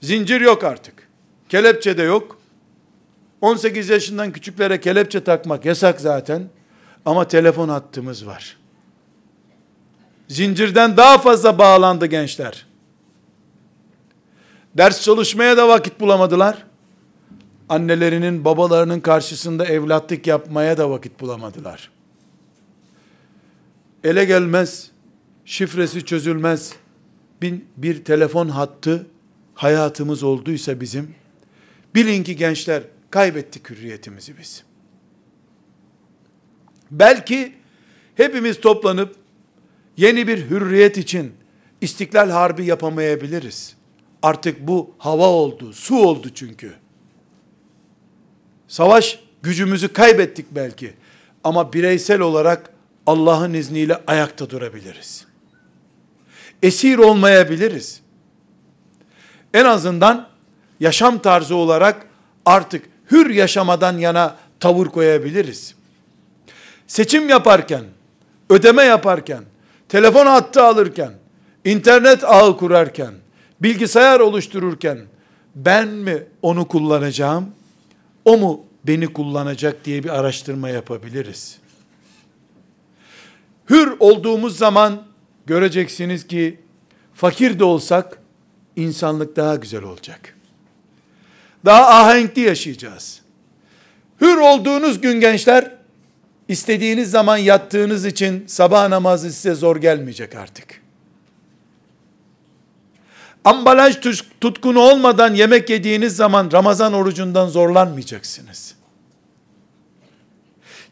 Zincir 0.00 0.40
yok 0.40 0.64
artık. 0.64 1.08
Kelepçe 1.48 1.98
de 1.98 2.02
yok. 2.02 2.38
18 3.40 3.88
yaşından 3.88 4.32
küçüklere 4.32 4.80
kelepçe 4.80 5.24
takmak 5.24 5.64
yasak 5.64 6.00
zaten. 6.00 6.48
Ama 7.04 7.28
telefon 7.28 7.68
hattımız 7.68 8.26
var. 8.26 8.63
Zincirden 10.28 10.96
daha 10.96 11.18
fazla 11.18 11.58
bağlandı 11.58 12.06
gençler. 12.06 12.66
Ders 14.74 15.02
çalışmaya 15.02 15.56
da 15.56 15.68
vakit 15.68 16.00
bulamadılar. 16.00 16.66
Annelerinin, 17.68 18.44
babalarının 18.44 19.00
karşısında 19.00 19.64
evlatlık 19.64 20.26
yapmaya 20.26 20.78
da 20.78 20.90
vakit 20.90 21.20
bulamadılar. 21.20 21.90
Ele 24.04 24.24
gelmez, 24.24 24.90
şifresi 25.44 26.04
çözülmez 26.04 26.72
bir, 27.42 27.62
bir 27.76 28.04
telefon 28.04 28.48
hattı 28.48 29.06
hayatımız 29.54 30.22
olduysa 30.22 30.80
bizim, 30.80 31.14
bilin 31.94 32.22
ki 32.22 32.36
gençler 32.36 32.82
kaybettik 33.10 33.70
hürriyetimizi 33.70 34.38
biz. 34.38 34.64
Belki 36.90 37.54
hepimiz 38.14 38.60
toplanıp 38.60 39.23
yeni 39.96 40.28
bir 40.28 40.50
hürriyet 40.50 40.98
için 40.98 41.32
istiklal 41.80 42.30
harbi 42.30 42.64
yapamayabiliriz. 42.64 43.76
Artık 44.22 44.66
bu 44.66 44.94
hava 44.98 45.26
oldu, 45.26 45.72
su 45.72 45.96
oldu 45.96 46.28
çünkü. 46.34 46.74
Savaş 48.68 49.20
gücümüzü 49.42 49.92
kaybettik 49.92 50.46
belki. 50.50 50.94
Ama 51.44 51.72
bireysel 51.72 52.20
olarak 52.20 52.70
Allah'ın 53.06 53.54
izniyle 53.54 54.00
ayakta 54.06 54.50
durabiliriz. 54.50 55.26
Esir 56.62 56.98
olmayabiliriz. 56.98 58.00
En 59.54 59.64
azından 59.64 60.28
yaşam 60.80 61.18
tarzı 61.18 61.54
olarak 61.54 62.06
artık 62.46 62.84
hür 63.10 63.30
yaşamadan 63.30 63.98
yana 63.98 64.36
tavır 64.60 64.86
koyabiliriz. 64.86 65.74
Seçim 66.86 67.28
yaparken, 67.28 67.84
ödeme 68.50 68.82
yaparken, 68.82 69.44
telefon 69.88 70.26
hattı 70.26 70.62
alırken, 70.62 71.12
internet 71.64 72.24
ağı 72.24 72.56
kurarken, 72.56 73.14
bilgisayar 73.60 74.20
oluştururken 74.20 74.98
ben 75.54 75.88
mi 75.88 76.22
onu 76.42 76.68
kullanacağım, 76.68 77.50
o 78.24 78.38
mu 78.38 78.64
beni 78.84 79.06
kullanacak 79.06 79.84
diye 79.84 80.04
bir 80.04 80.08
araştırma 80.08 80.68
yapabiliriz. 80.68 81.58
Hür 83.70 83.92
olduğumuz 83.98 84.58
zaman 84.58 85.02
göreceksiniz 85.46 86.26
ki 86.26 86.60
fakir 87.14 87.58
de 87.58 87.64
olsak 87.64 88.18
insanlık 88.76 89.36
daha 89.36 89.54
güzel 89.54 89.82
olacak. 89.82 90.36
Daha 91.64 91.88
ahenkli 91.88 92.42
yaşayacağız. 92.42 93.20
Hür 94.20 94.36
olduğunuz 94.36 95.00
gün 95.00 95.20
gençler 95.20 95.70
istediğiniz 96.48 97.10
zaman 97.10 97.36
yattığınız 97.36 98.06
için 98.06 98.44
sabah 98.46 98.88
namazı 98.88 99.32
size 99.32 99.54
zor 99.54 99.76
gelmeyecek 99.76 100.34
artık. 100.34 100.84
Ambalaj 103.44 103.96
tutkunu 104.40 104.80
olmadan 104.80 105.34
yemek 105.34 105.70
yediğiniz 105.70 106.16
zaman 106.16 106.50
Ramazan 106.52 106.92
orucundan 106.92 107.48
zorlanmayacaksınız. 107.48 108.74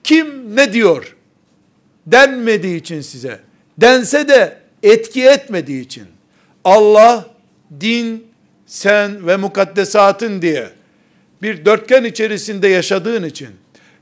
Kim 0.05 0.57
ne 0.57 0.73
diyor? 0.73 1.17
Denmediği 2.07 2.77
için 2.77 3.01
size. 3.01 3.41
Dense 3.79 4.29
de 4.29 4.59
etki 4.83 5.25
etmediği 5.25 5.85
için. 5.85 6.07
Allah, 6.65 7.27
din, 7.81 8.27
sen 8.67 9.27
ve 9.27 9.37
mukaddesatın 9.37 10.43
diye 10.43 10.71
bir 11.43 11.65
dörtgen 11.65 12.05
içerisinde 12.05 12.69
yaşadığın 12.69 13.25
için, 13.25 13.51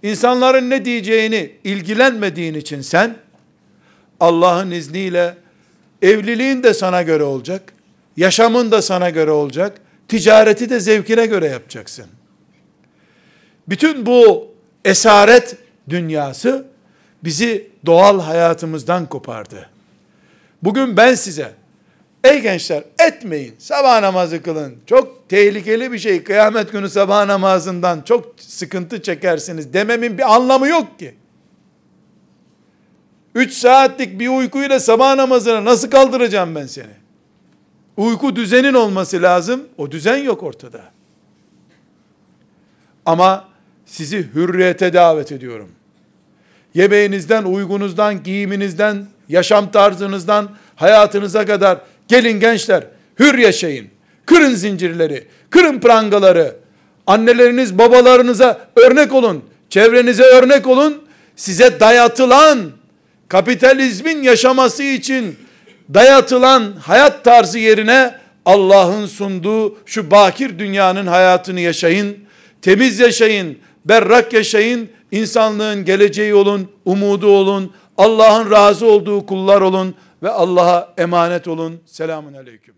insanların 0.02 0.70
ne 0.70 0.84
diyeceğini 0.84 1.52
ilgilenmediğin 1.64 2.54
için 2.54 2.80
sen, 2.80 3.16
Allah'ın 4.20 4.70
izniyle 4.70 5.34
evliliğin 6.02 6.62
de 6.62 6.74
sana 6.74 7.02
göre 7.02 7.22
olacak, 7.22 7.72
yaşamın 8.16 8.70
da 8.70 8.82
sana 8.82 9.10
göre 9.10 9.30
olacak, 9.30 9.80
ticareti 10.08 10.70
de 10.70 10.80
zevkine 10.80 11.26
göre 11.26 11.46
yapacaksın. 11.46 12.06
Bütün 13.68 14.06
bu 14.06 14.48
esaret 14.84 15.56
dünyası 15.88 16.66
bizi 17.24 17.70
doğal 17.86 18.20
hayatımızdan 18.20 19.08
kopardı. 19.08 19.70
Bugün 20.62 20.96
ben 20.96 21.14
size, 21.14 21.52
ey 22.24 22.40
gençler 22.40 22.84
etmeyin, 22.98 23.54
sabah 23.58 24.00
namazı 24.00 24.42
kılın. 24.42 24.76
Çok 24.86 25.19
tehlikeli 25.30 25.92
bir 25.92 25.98
şey, 25.98 26.24
kıyamet 26.24 26.72
günü 26.72 26.88
sabah 26.88 27.26
namazından 27.26 28.02
çok 28.02 28.34
sıkıntı 28.40 29.02
çekersiniz 29.02 29.72
dememin 29.72 30.18
bir 30.18 30.34
anlamı 30.34 30.68
yok 30.68 30.98
ki. 30.98 31.14
3 33.34 33.52
saatlik 33.52 34.20
bir 34.20 34.28
uykuyla 34.28 34.80
sabah 34.80 35.14
namazına 35.14 35.64
nasıl 35.64 35.90
kaldıracağım 35.90 36.54
ben 36.54 36.66
seni? 36.66 36.92
Uyku 37.96 38.36
düzenin 38.36 38.74
olması 38.74 39.22
lazım. 39.22 39.68
O 39.78 39.90
düzen 39.90 40.16
yok 40.16 40.42
ortada. 40.42 40.80
Ama 43.06 43.48
sizi 43.86 44.28
hürriyete 44.34 44.92
davet 44.92 45.32
ediyorum. 45.32 45.70
Yemeğinizden, 46.74 47.44
uygunuzdan, 47.44 48.22
giyiminizden, 48.22 49.06
yaşam 49.28 49.70
tarzınızdan, 49.70 50.50
hayatınıza 50.76 51.46
kadar 51.46 51.80
gelin 52.08 52.40
gençler 52.40 52.84
hür 53.18 53.38
yaşayın. 53.38 53.99
Kırın 54.30 54.54
zincirleri, 54.54 55.26
kırın 55.50 55.80
prangaları. 55.80 56.56
Anneleriniz, 57.06 57.78
babalarınıza 57.78 58.60
örnek 58.76 59.12
olun. 59.12 59.44
Çevrenize 59.70 60.22
örnek 60.22 60.66
olun. 60.66 61.02
Size 61.36 61.80
dayatılan 61.80 62.58
kapitalizmin 63.28 64.22
yaşaması 64.22 64.82
için 64.82 65.36
dayatılan 65.94 66.72
hayat 66.82 67.24
tarzı 67.24 67.58
yerine 67.58 68.14
Allah'ın 68.46 69.06
sunduğu 69.06 69.78
şu 69.86 70.10
bakir 70.10 70.58
dünyanın 70.58 71.06
hayatını 71.06 71.60
yaşayın. 71.60 72.18
Temiz 72.62 73.00
yaşayın, 73.00 73.58
berrak 73.84 74.32
yaşayın, 74.32 74.88
insanlığın 75.10 75.84
geleceği 75.84 76.34
olun, 76.34 76.70
umudu 76.84 77.26
olun, 77.26 77.72
Allah'ın 77.96 78.50
razı 78.50 78.86
olduğu 78.86 79.26
kullar 79.26 79.60
olun 79.60 79.94
ve 80.22 80.30
Allah'a 80.30 80.94
emanet 80.98 81.48
olun. 81.48 81.80
Selamun 81.86 82.34
aleyküm. 82.34 82.74